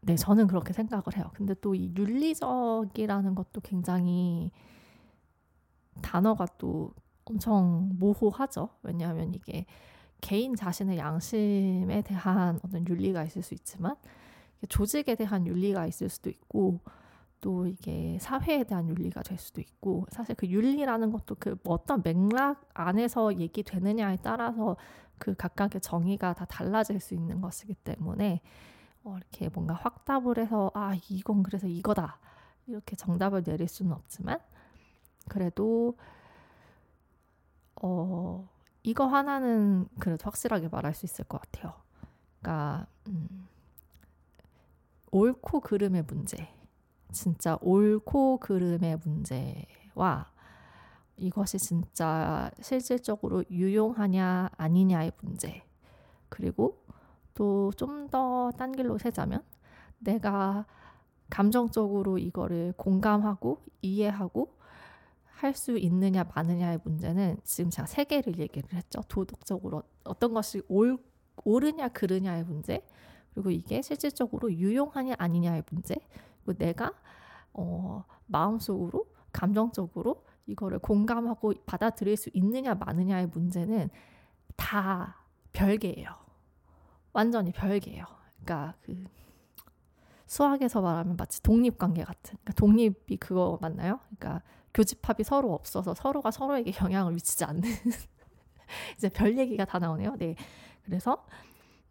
네, 0.00 0.14
저는 0.16 0.46
그렇게 0.46 0.72
생각을 0.72 1.04
해요. 1.16 1.30
근데 1.34 1.54
또 1.54 1.74
이 1.74 1.92
윤리적이라는 1.96 3.34
것도 3.34 3.60
굉장히 3.62 4.50
단어가 6.02 6.46
또 6.58 6.92
엄청 7.24 7.90
모호하죠. 7.98 8.68
왜냐하면 8.82 9.34
이게 9.34 9.66
개인 10.20 10.54
자신의 10.56 10.98
양심에 10.98 12.02
대한 12.02 12.60
어떤 12.64 12.86
윤리가 12.88 13.24
있을 13.24 13.42
수 13.42 13.54
있지만 13.54 13.96
조직에 14.68 15.14
대한 15.16 15.46
윤리가 15.46 15.86
있을 15.86 16.08
수도 16.08 16.30
있고 16.30 16.80
또 17.46 17.64
이게 17.68 18.18
사회에 18.20 18.64
대한 18.64 18.88
윤리가 18.88 19.22
될 19.22 19.38
수도 19.38 19.60
있고 19.60 20.04
사실 20.10 20.34
그 20.34 20.48
윤리라는 20.48 21.12
것도 21.12 21.36
그 21.38 21.56
어떤 21.62 22.02
맥락 22.02 22.68
안에서 22.74 23.38
얘기되느냐에 23.38 24.18
따라서 24.20 24.76
그 25.16 25.36
각각의 25.36 25.80
정의가 25.80 26.32
다 26.32 26.44
달라질 26.46 26.98
수 26.98 27.14
있는 27.14 27.40
것이기 27.40 27.74
때문에 27.76 28.40
어, 29.04 29.16
이렇게 29.16 29.48
뭔가 29.48 29.74
확답을 29.74 30.38
해서 30.38 30.72
아 30.74 30.96
이건 31.08 31.44
그래서 31.44 31.68
이거다 31.68 32.18
이렇게 32.66 32.96
정답을 32.96 33.44
내릴 33.44 33.68
수는 33.68 33.92
없지만 33.92 34.40
그래도 35.28 35.96
어 37.80 38.48
이거 38.82 39.06
하나는 39.06 39.86
그래도 40.00 40.24
확실하게 40.24 40.66
말할 40.66 40.94
수 40.94 41.06
있을 41.06 41.24
것 41.26 41.40
같아요. 41.42 41.74
그러니까 42.40 42.88
음, 43.06 43.46
옳고 45.12 45.60
그름의 45.60 46.06
문제, 46.08 46.55
진짜 47.16 47.58
옳고 47.62 48.38
그름의 48.40 48.98
문제와 49.04 50.30
이것이 51.16 51.58
진짜 51.58 52.50
실질적으로 52.60 53.42
유용하냐 53.50 54.50
아니냐의 54.56 55.12
문제, 55.22 55.62
그리고 56.28 56.84
또 57.34 57.72
좀 57.76 58.08
더 58.10 58.50
딴 58.58 58.72
길로 58.72 58.98
세자면 58.98 59.42
내가 59.98 60.66
감정적으로 61.30 62.18
이거를 62.18 62.74
공감하고 62.76 63.62
이해하고 63.82 64.54
할 65.40 65.54
수 65.54 65.76
있느냐 65.78 66.24
마느냐의 66.34 66.80
문제는 66.84 67.38
지금 67.44 67.70
제가 67.70 67.86
세 67.86 68.04
개를 68.04 68.38
얘기를 68.38 68.72
했죠. 68.74 69.00
도덕적으로 69.08 69.82
어떤 70.04 70.34
것이 70.34 70.62
옳, 70.68 70.98
옳으냐 71.44 71.88
그르냐의 71.88 72.44
문제 72.44 72.86
그리고 73.34 73.50
이게 73.50 73.82
실질적으로 73.82 74.52
유용하냐 74.52 75.14
아니냐의 75.18 75.62
문제 75.70 75.96
내가 76.54 76.92
어, 77.52 78.04
마음속으로 78.26 79.06
감정적으로 79.32 80.24
이거를 80.46 80.78
공감하고 80.78 81.54
받아들일 81.66 82.16
수 82.16 82.30
있느냐 82.32 82.74
마느냐의 82.74 83.26
문제는 83.26 83.90
다 84.56 85.22
별개예요. 85.52 86.10
완전히 87.12 87.52
별개예요. 87.52 88.04
그러니까 88.44 88.74
그 88.82 89.04
수학에서 90.26 90.80
말하면 90.80 91.16
마치 91.16 91.42
독립관계 91.42 92.04
같은. 92.04 92.36
그러니까 92.42 92.52
독립이 92.54 93.16
그거 93.18 93.58
맞나요? 93.60 94.00
그러니까 94.16 94.42
교집합이 94.74 95.24
서로 95.24 95.54
없어서 95.54 95.94
서로가 95.94 96.30
서로에게 96.30 96.72
영향을 96.82 97.12
미치지 97.14 97.44
않는 97.44 97.62
이제 98.96 99.08
별 99.08 99.38
얘기가 99.38 99.64
다 99.64 99.78
나오네요. 99.78 100.16
네. 100.18 100.36
그래서 100.84 101.24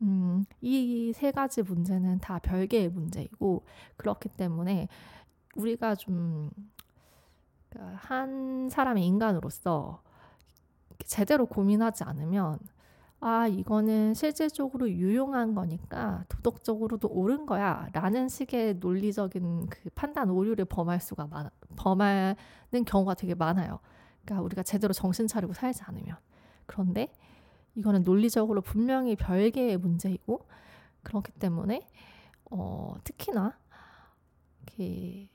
음, 0.02 0.46
이 0.62 1.12
세 1.16 1.32
가지 1.32 1.62
문제는 1.64 2.20
다 2.20 2.40
별개의 2.40 2.90
문제이고 2.90 3.66
그렇기 3.98 4.30
때문에 4.30 4.88
우리가 5.56 5.96
좀한 5.96 6.52
그러니까 7.70 8.70
사람의 8.70 9.06
인간으로서 9.06 10.02
제대로 11.06 11.46
고민하지 11.46 12.04
않으면 12.04 12.60
아, 13.22 13.48
이거는 13.48 14.14
실질적으로 14.14 14.90
유용한 14.90 15.56
거니까 15.56 16.26
도덕적으로도 16.30 17.08
옳은 17.10 17.46
거야. 17.48 17.88
라는 17.94 18.30
식의 18.30 18.76
논리적인 18.76 19.68
그 19.68 19.90
판단 19.96 20.30
오류를 20.30 20.66
범할 20.66 21.00
수가 21.02 21.28
많아, 21.28 21.50
범하는 21.78 22.36
경우가 22.86 23.16
되게 23.16 23.34
많아요. 23.34 23.80
그러니까 24.26 24.44
우리가 24.46 24.64
제대로 24.64 24.94
정신 24.94 25.28
차리고 25.28 25.54
살지 25.54 25.84
않으면. 25.86 26.18
그런데 26.68 27.12
이거는 27.76 28.04
논리적으로 28.04 28.62
분명히 28.62 29.16
별개의 29.16 29.78
문제이고, 29.78 30.46
그렇기 31.04 31.32
때문에, 31.34 31.88
어, 32.52 32.96
특히나, 33.04 33.58
이렇게 34.64 35.30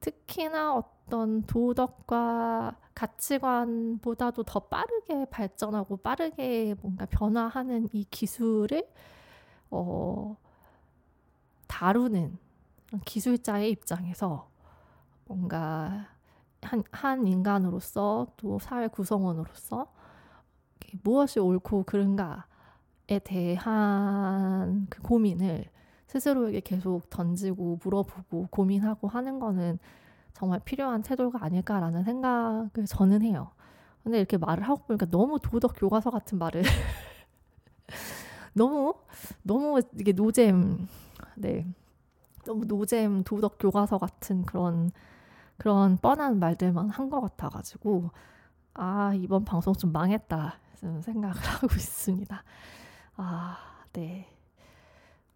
특히나 0.00 0.74
어떤 0.74 1.42
도덕과 1.42 2.76
가치관보다도 2.94 4.42
더 4.42 4.60
빠르게 4.60 5.24
발전하고 5.30 5.96
빠르게 5.98 6.74
뭔가 6.82 7.06
변화하는 7.06 7.88
이 7.92 8.04
기술을 8.10 8.86
어, 9.70 10.36
다루는 11.66 12.38
기술자의 13.06 13.70
입장에서 13.70 14.50
뭔가 15.24 16.08
한, 16.60 16.82
한 16.92 17.26
인간으로서 17.26 18.26
또 18.36 18.58
사회 18.58 18.88
구성원으로서 18.88 19.92
무엇이 21.02 21.40
옳고 21.40 21.84
그른가에 21.84 23.18
대한 23.24 24.86
그 24.90 25.02
고민을 25.02 25.66
스스로에게 26.06 26.60
계속 26.60 27.10
던지고 27.10 27.80
물어보고 27.82 28.48
고민하고 28.50 29.08
하는 29.08 29.38
거는 29.40 29.78
정말 30.34 30.60
필요한 30.64 31.02
태도가 31.02 31.44
아닐까라는 31.44 32.04
생각을 32.04 32.70
저는 32.88 33.22
해요. 33.22 33.52
근데 34.04 34.18
이렇게 34.18 34.36
말을 34.38 34.64
하고 34.64 34.82
보니까 34.86 35.06
너무 35.06 35.38
도덕 35.40 35.74
교과서 35.76 36.10
같은 36.10 36.38
말을 36.38 36.62
너무 38.52 38.94
너무 39.42 39.80
이게 39.98 40.12
노잼 40.12 40.86
네 41.36 41.66
너무 42.46 42.66
노잼 42.66 43.24
도덕 43.24 43.58
교과서 43.58 43.98
같은 43.98 44.44
그런 44.44 44.90
그런 45.58 45.98
뻔한 45.98 46.38
말들만 46.40 46.90
한 46.90 47.10
것 47.10 47.20
같아가지고 47.20 48.10
아 48.74 49.12
이번 49.14 49.44
방송 49.44 49.72
좀 49.74 49.92
망했다 49.92 50.58
생각을 51.02 51.36
하고 51.62 51.68
있습니다. 51.74 52.42
아 53.16 53.58
네. 53.92 54.28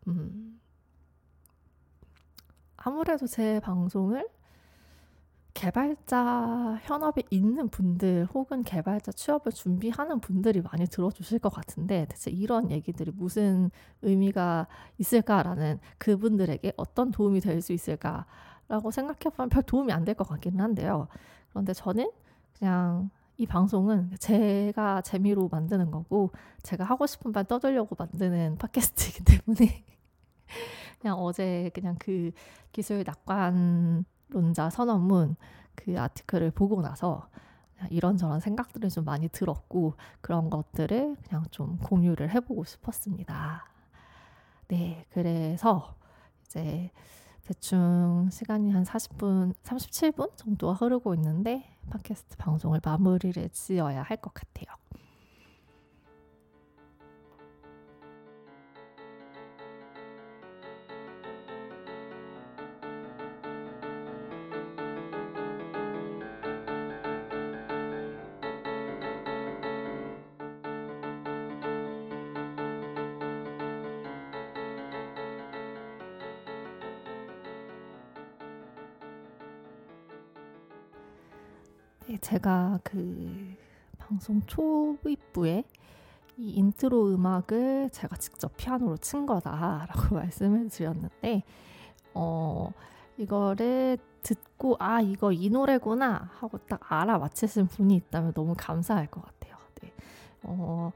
음. 0.07 0.59
아무래도 2.77 3.27
제 3.27 3.61
방송을 3.61 4.27
개발자 5.55 6.79
현업에 6.85 7.23
있는 7.31 7.69
분들 7.69 8.29
혹은 8.33 8.63
개발자 8.63 9.11
취업을 9.13 9.51
준비하는 9.53 10.21
분들이 10.21 10.61
많이 10.63 10.87
들어주실 10.87 11.41
것 11.41 11.49
같은데 11.53 12.07
대체 12.09 12.31
이런 12.31 12.71
얘기들이 12.71 13.11
무슨 13.13 13.71
의미가 14.03 14.69
있을까라는 14.99 15.81
그분들에게 15.99 16.73
어떤 16.77 17.11
도움이 17.11 17.41
될 17.41 17.61
수 17.61 17.73
있을까라고 17.73 18.91
생각해보면 18.93 19.49
별 19.49 19.63
도움이 19.65 19.93
안 19.93 20.05
될 20.05 20.15
것 20.15 20.29
같기는 20.29 20.61
한데요. 20.61 21.09
그런데 21.51 21.73
저는 21.73 22.09
그냥 22.57 23.11
이 23.41 23.47
방송은 23.47 24.17
제가 24.19 25.01
재미로 25.03 25.49
만드는 25.49 25.93
거고 25.93 26.33
제가 26.65 26.83
하고 26.83 27.07
싶은 27.07 27.31
말 27.31 27.45
떠들려고 27.45 27.95
만드는 27.97 28.59
팟캐스트이기 28.59 29.23
때문에 29.25 29.85
그냥 31.01 31.17
어제 31.19 31.71
그냥 31.73 31.95
그 32.01 32.33
기술 32.73 33.05
낙관론자 33.05 34.71
선언문 34.71 35.37
그 35.77 36.01
아티클을 36.01 36.51
보고 36.51 36.83
나서 36.83 37.29
이런저런 37.91 38.41
생각들을 38.41 38.91
좀 38.91 39.05
많이 39.05 39.29
들었고 39.29 39.95
그런 40.21 40.51
것들을 40.51 41.17
그냥 41.23 41.45
좀 41.53 41.79
공유를 41.79 42.31
해보고 42.31 42.65
싶었습니다. 42.65 43.67
네, 44.67 45.07
그래서 45.11 45.95
이제 46.45 46.91
대충 47.47 48.29
시간이 48.33 48.73
한 48.73 48.83
40분, 48.83 49.55
37분 49.63 50.37
정도가 50.37 50.73
흐르고 50.73 51.15
있는데 51.15 51.78
팟캐스트 51.91 52.37
방송을 52.37 52.81
마무리를 52.85 53.49
지어야 53.51 54.03
할 54.03 54.19
것 54.19 54.33
같아요. 54.35 54.67
제가 82.21 82.81
그 82.83 83.57
방송 83.99 84.41
초입부에 84.47 85.65
이 86.39 86.51
인트로 86.53 87.15
음악을 87.15 87.91
제가 87.91 88.17
직접 88.17 88.57
피아노로 88.57 88.97
친 88.99 89.27
거다라고 89.27 90.15
말씀을 90.17 90.69
드렸는데 90.69 91.43
어 92.15 92.71
이거를 93.17 93.99
듣고 94.23 94.77
아 94.79 95.01
이거 95.01 95.33
이 95.33 95.51
노래구나 95.51 96.31
하고 96.35 96.59
딱 96.59 96.81
알아맞히신 96.91 97.67
분이 97.67 97.97
있다면 97.97 98.35
너무 98.35 98.55
감사할 98.57 99.09
것 99.09 99.23
같아요. 99.25 99.57
네. 99.83 99.93
어 100.45 100.93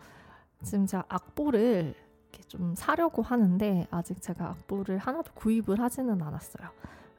지금 0.62 0.86
제가 0.86 1.04
악보를 1.08 1.94
이렇게 2.30 2.48
좀 2.48 2.74
사려고 2.76 3.22
하는데 3.22 3.86
아직 3.90 4.22
제가 4.22 4.50
악보를 4.50 4.98
하나도 4.98 5.32
구입을 5.34 5.80
하지는 5.80 6.22
않았어요. 6.22 6.68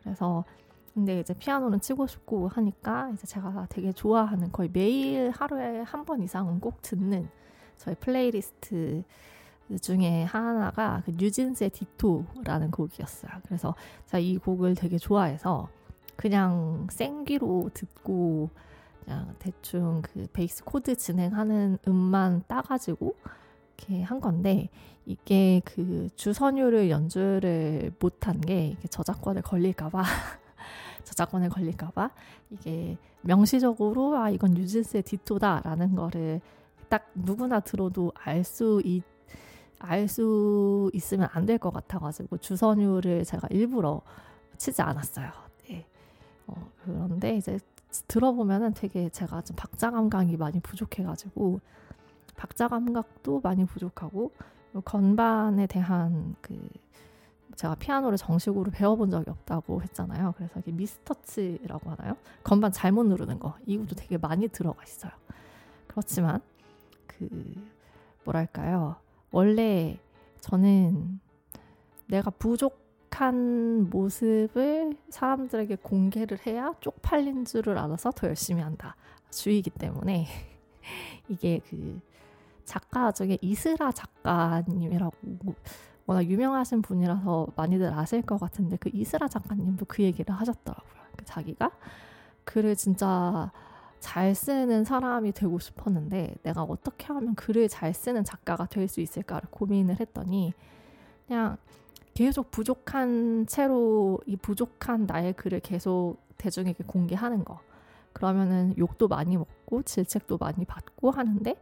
그래서 0.01 0.45
근데 0.93 1.19
이제 1.19 1.33
피아노는 1.33 1.81
치고 1.81 2.05
싶고 2.07 2.47
하니까 2.49 3.09
이제 3.13 3.25
제가 3.25 3.65
되게 3.69 3.91
좋아하는 3.91 4.51
거의 4.51 4.69
매일 4.71 5.31
하루에 5.31 5.81
한 5.81 6.05
번 6.05 6.21
이상은 6.21 6.59
꼭 6.59 6.81
듣는 6.81 7.29
저의 7.77 7.95
플레이리스트 7.99 9.03
중에 9.81 10.23
하나가 10.25 11.01
그 11.05 11.11
뉴진스의 11.17 11.69
Ditto라는 11.71 12.69
곡이었어요. 12.71 13.31
그래서 13.47 13.73
제가 14.05 14.19
이 14.19 14.37
곡을 14.37 14.75
되게 14.75 14.97
좋아해서 14.97 15.67
그냥 16.15 16.87
생귀로 16.91 17.71
듣고 17.73 18.49
그냥 19.03 19.33
대충 19.39 20.01
그 20.03 20.27
베이스 20.31 20.63
코드 20.63 20.95
진행하는 20.95 21.77
음만 21.87 22.43
따가지고 22.47 23.15
이렇게 23.77 24.03
한 24.03 24.21
건데 24.21 24.69
이게 25.05 25.61
그 25.65 26.09
주선율을 26.15 26.89
연주를 26.89 27.91
못한 27.99 28.39
게 28.41 28.77
저작권에 28.89 29.41
걸릴까봐 29.41 30.03
저작권에 31.03 31.49
걸릴까봐 31.49 32.09
이게 32.51 32.97
명시적으로 33.21 34.17
아 34.17 34.29
이건 34.29 34.51
뉴진스의 34.51 35.03
디토다라는 35.03 35.95
거를 35.95 36.41
딱 36.89 37.09
누구나 37.15 37.59
들어도 37.59 38.11
알 38.15 38.43
수 38.43 38.81
있. 38.85 39.03
알 39.79 40.07
수 40.07 40.89
있으면 40.93 41.27
안 41.33 41.45
될 41.45 41.57
것 41.59 41.71
같아가지고 41.73 42.37
주선율을 42.37 43.25
제가 43.25 43.47
일부러 43.51 44.01
치지 44.57 44.81
않았어요. 44.81 45.29
네. 45.67 45.85
어, 46.47 46.53
그런데 46.85 47.35
이제 47.35 47.59
들어보면은 48.07 48.73
되게 48.73 49.09
제가 49.09 49.41
좀 49.41 49.55
박자 49.57 49.91
감각이 49.91 50.37
많이 50.37 50.59
부족해가지고 50.61 51.59
박자 52.37 52.69
감각도 52.69 53.41
많이 53.41 53.65
부족하고 53.65 54.31
건반에 54.85 55.67
대한 55.67 56.35
그 56.41 56.57
제가 57.55 57.75
피아노를 57.75 58.17
정식으로 58.17 58.71
배워본 58.71 59.09
적이 59.09 59.29
없다고 59.29 59.81
했잖아요. 59.83 60.33
그래서 60.37 60.59
이게 60.59 60.71
미스터치라고 60.71 61.91
하나요? 61.91 62.17
건반 62.43 62.71
잘못 62.71 63.05
누르는 63.05 63.39
거 63.39 63.55
이것도 63.65 63.95
되게 63.95 64.17
많이 64.17 64.47
들어가 64.47 64.83
있어요. 64.83 65.11
그렇지만 65.87 66.41
그 67.07 67.29
뭐랄까요? 68.23 68.95
원래 69.31 69.99
저는 70.41 71.19
내가 72.07 72.29
부족한 72.31 73.89
모습을 73.89 74.97
사람들에게 75.09 75.77
공개를 75.77 76.39
해야 76.45 76.73
쪽팔린 76.79 77.45
줄을 77.45 77.77
알아서 77.77 78.11
더 78.11 78.27
열심히 78.27 78.61
한다 78.61 78.95
주의이기 79.29 79.69
때문에 79.71 80.27
이게 81.29 81.59
그 81.69 81.99
작가 82.65 83.11
중에 83.11 83.37
이스라 83.41 83.91
작가님이라고 83.91 85.15
워낙 86.05 86.25
유명하신 86.25 86.81
분이라서 86.81 87.47
많이들 87.55 87.93
아실 87.93 88.21
것 88.21 88.39
같은데 88.39 88.77
그 88.77 88.89
이스라 88.93 89.27
작가님도 89.27 89.85
그 89.87 90.03
얘기를 90.03 90.33
하셨더라고요. 90.35 91.01
그 91.15 91.25
자기가 91.25 91.71
글을 92.43 92.75
진짜 92.75 93.51
잘 93.99 94.35
쓰는 94.35 94.83
사람이 94.83 95.31
되고 95.31 95.59
싶었는데 95.59 96.35
내가 96.43 96.63
어떻게 96.63 97.07
하면 97.07 97.35
글을 97.35 97.69
잘 97.69 97.93
쓰는 97.93 98.25
작가가 98.25 98.65
될 98.65 98.87
수 98.89 98.99
있을까를 98.99 99.47
고민을 99.49 99.99
했더니 99.99 100.53
그냥 101.25 101.57
계속 102.13 102.51
부족한 102.51 103.47
채로 103.47 104.19
이 104.25 104.35
부족한 104.35 105.05
나의 105.05 105.33
글을 105.33 105.61
계속 105.61 106.17
대중에게 106.37 106.83
공개하는 106.85 107.45
거. 107.45 107.59
그러면은 108.11 108.75
욕도 108.77 109.07
많이 109.07 109.37
먹고 109.37 109.83
질책도 109.83 110.37
많이 110.37 110.65
받고 110.65 111.11
하는데 111.11 111.55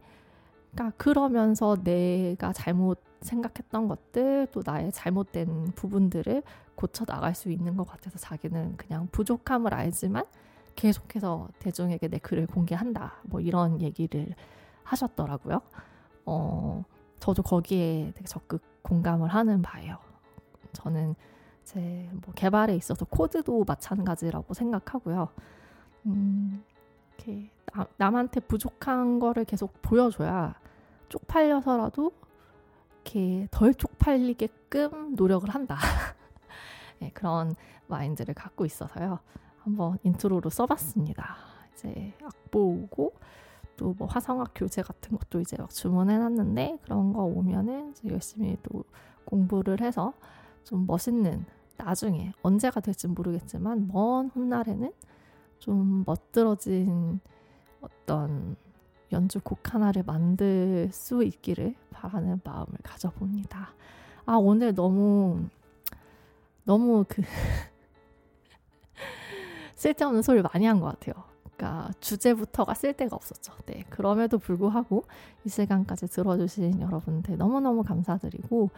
그러니까 0.72 0.96
그러면서 0.96 1.76
내가 1.82 2.52
잘못 2.52 2.98
생각했던 3.22 3.88
것들 3.88 4.48
또 4.52 4.62
나의 4.64 4.92
잘못된 4.92 5.72
부분들을 5.74 6.42
고쳐 6.74 7.04
나갈 7.04 7.34
수 7.34 7.50
있는 7.50 7.76
것 7.76 7.86
같아서 7.86 8.18
자기는 8.18 8.76
그냥 8.76 9.08
부족함을 9.12 9.74
알지만 9.74 10.24
계속해서 10.76 11.48
대중에게 11.58 12.08
내 12.08 12.18
글을 12.18 12.46
공개한다. 12.46 13.14
뭐 13.24 13.40
이런 13.40 13.80
얘기를 13.80 14.34
하셨더라고요. 14.84 15.60
어, 16.26 16.84
저도 17.20 17.42
거기에 17.42 18.12
되게 18.14 18.26
적극 18.26 18.62
공감을 18.82 19.28
하는 19.28 19.62
바예요. 19.62 19.98
저는 20.72 21.14
제 21.64 22.08
뭐 22.24 22.34
개발에 22.34 22.74
있어서 22.76 23.04
코드도 23.04 23.64
마찬가지라고 23.64 24.54
생각하고요. 24.54 25.28
음, 26.06 26.64
이렇게 27.16 27.50
나, 27.72 27.86
남한테 27.96 28.40
부족한 28.40 29.18
거를 29.18 29.44
계속 29.44 29.72
보여줘야 29.82 30.54
쪽팔려서라도 31.08 32.12
이렇게 33.04 33.48
덜 33.50 33.74
쪽팔리게끔 33.74 35.14
노력을 35.16 35.48
한다. 35.50 35.78
네, 37.00 37.10
그런 37.14 37.54
마인드를 37.88 38.34
갖고 38.34 38.64
있어서요. 38.64 39.18
한번 39.58 39.98
인트로로 40.02 40.50
써봤습니다. 40.50 41.36
이제 41.74 42.14
악보고 42.22 43.12
또 43.76 43.94
뭐 43.98 44.06
화성학 44.06 44.52
교재 44.54 44.82
같은 44.82 45.18
것도 45.18 45.40
이제 45.40 45.56
막 45.58 45.70
주문해놨는데 45.70 46.78
그런 46.82 47.12
거 47.12 47.24
오면은 47.24 47.94
열심히 48.06 48.56
또 48.62 48.84
공부를 49.24 49.80
해서 49.80 50.12
좀 50.62 50.86
멋있는 50.86 51.44
나중에 51.76 52.32
언제가 52.42 52.80
될지 52.80 53.08
모르겠지만 53.08 53.88
먼 53.88 54.28
훗날에는 54.28 54.92
좀 55.58 56.04
멋들어진 56.06 57.20
어떤 57.80 58.56
연주 59.12 59.40
곡 59.40 59.74
하나를 59.74 60.02
만들 60.04 60.88
수 60.92 61.22
있기를 61.24 61.74
바라는 61.90 62.40
마음을 62.44 62.66
가져봅니다. 62.82 63.70
아 64.26 64.34
오늘 64.36 64.74
너무 64.74 65.44
너무 66.64 67.04
그 67.08 67.22
쓸데없는 69.76 70.22
소리를 70.22 70.48
많이 70.52 70.66
한 70.66 70.80
것 70.80 70.86
같아요. 70.86 71.24
그러니까 71.56 71.90
주제부터가 72.00 72.74
쓸데가 72.74 73.14
없었죠. 73.16 73.52
네, 73.66 73.84
그럼에도 73.90 74.38
불구하고 74.38 75.04
이 75.44 75.48
시간까지 75.48 76.06
들어주신 76.08 76.80
여러분들 76.80 77.36
너무너무 77.36 77.82
감사드리고 77.82 78.70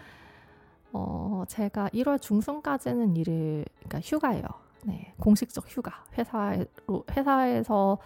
어, 0.93 1.45
제가 1.49 1.89
1월 1.91 2.21
중순까지는 2.21 3.17
일을 3.17 3.65
그러니까 3.79 4.01
휴가예요. 4.01 4.45
네, 4.85 5.15
공식적 5.19 5.65
휴가. 5.69 6.05
회사로 6.17 7.05
회사에서 7.11 7.99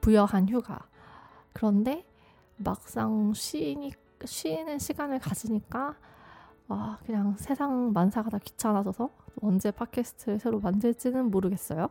부여한 0.00 0.48
휴가. 0.48 0.80
그런데 1.52 2.04
막상 2.56 3.32
쉬니 3.34 3.92
쉬는 4.24 4.78
시간을 4.78 5.18
가지니까 5.18 5.96
아, 6.68 6.98
그냥 7.04 7.36
세상 7.38 7.92
만사가 7.92 8.30
다 8.30 8.38
귀찮아져서 8.38 9.10
언제 9.42 9.70
팟캐스트를 9.70 10.38
새로 10.38 10.60
만들지는 10.60 11.30
모르겠어요. 11.30 11.88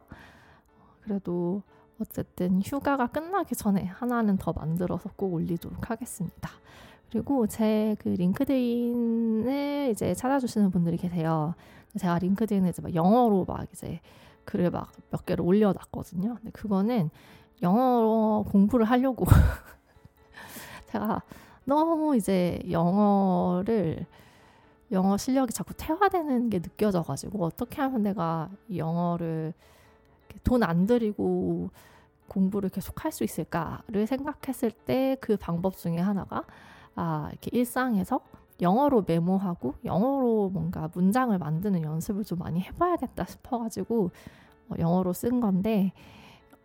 그래도 1.02 1.64
어쨌든 2.00 2.62
휴가가 2.62 3.08
끝나기 3.08 3.56
전에 3.56 3.84
하나는 3.86 4.38
더 4.38 4.54
만들어서 4.54 5.10
꼭 5.16 5.34
올리도록 5.34 5.90
하겠습니다. 5.90 6.50
그리고 7.12 7.48
제 7.48 7.96
그 8.00 8.10
링크드인을 8.10 9.90
이제 9.92 10.14
찾아주시는 10.14 10.72
분들이 10.72 10.98
계세요. 10.98 11.56
제가 11.98 12.20
링크드인에 12.20 12.70
이제 12.70 12.82
막 12.82 12.94
영어로 12.96 13.46
막 13.46 13.68
이제 13.74 14.00
글을 14.46 14.70
막 14.72 14.92
몇 15.12 15.26
개를 15.26 15.44
올려놨거든요. 15.46 16.36
근데 16.36 16.52
그거는 16.52 17.10
영어 17.62 18.44
공부를 18.50 18.86
하려고. 18.86 19.26
제가 20.92 21.22
너무 21.66 22.16
이제 22.16 22.60
영어를 22.70 24.06
영어 24.92 25.18
실력이 25.18 25.54
자꾸 25.54 25.74
퇴화되는 25.76 26.50
게 26.50 26.60
느껴져가지고 26.62 27.46
어떻게 27.46 27.82
하면 27.82 28.04
내가 28.04 28.50
영어를 28.76 29.54
돈 30.44 30.64
안 30.64 30.86
들이고 30.88 31.70
공부를 32.30 32.70
계속 32.70 33.04
할 33.06 33.12
수 33.12 33.24
있을까를 33.24 34.08
생각했을 34.08 34.72
때 34.72 35.18
그 35.22 35.38
방법 35.38 35.76
중에 35.78 35.98
하나가 36.00 36.44
아 36.96 37.30
이렇게 37.32 37.50
일상에서 37.54 38.22
영어로 38.62 39.06
메모하고 39.08 39.76
영어로 39.86 40.50
뭔가 40.52 40.90
문장을 40.94 41.38
만드는 41.38 41.84
연습을 41.84 42.24
좀 42.26 42.40
많이 42.40 42.62
해봐야겠다 42.62 43.26
싶어가지고 43.26 44.12
어, 44.70 44.76
영어로 44.80 45.14
쓴 45.14 45.42
건데 45.42 45.94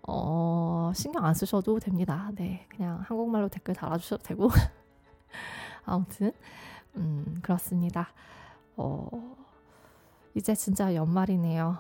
어, 0.07 0.93
신경 0.95 1.25
안 1.25 1.35
쓰셔도 1.35 1.79
됩니다. 1.79 2.31
네, 2.35 2.67
그냥 2.69 3.01
한국말로 3.07 3.49
댓글 3.49 3.75
달아주셔도 3.75 4.23
되고 4.23 4.49
아무튼 5.85 6.33
음, 6.97 7.39
그렇습니다. 7.43 8.09
어, 8.77 9.09
이제 10.35 10.55
진짜 10.55 10.95
연말이네요. 10.95 11.79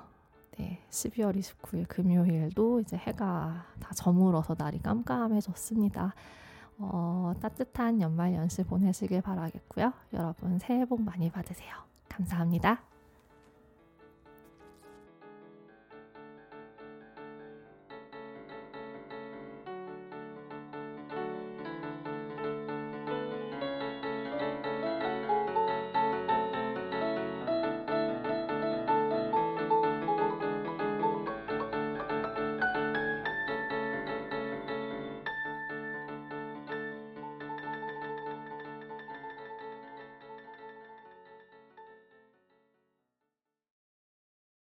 네, 0.59 0.81
12월 0.91 1.37
29일 1.37 1.87
금요일도 1.89 2.81
이제 2.81 2.97
해가 2.97 3.67
다 3.81 3.95
저물어서 3.95 4.55
날이 4.57 4.79
깜깜해졌습니다. 4.81 6.15
어, 6.79 7.33
따뜻한 7.41 8.01
연말 8.01 8.35
연시 8.35 8.63
보내시길 8.63 9.21
바라겠고요. 9.23 9.93
여러분 10.13 10.59
새해 10.59 10.85
복 10.85 11.03
많이 11.03 11.31
받으세요. 11.31 11.75
감사합니다. 12.09 12.94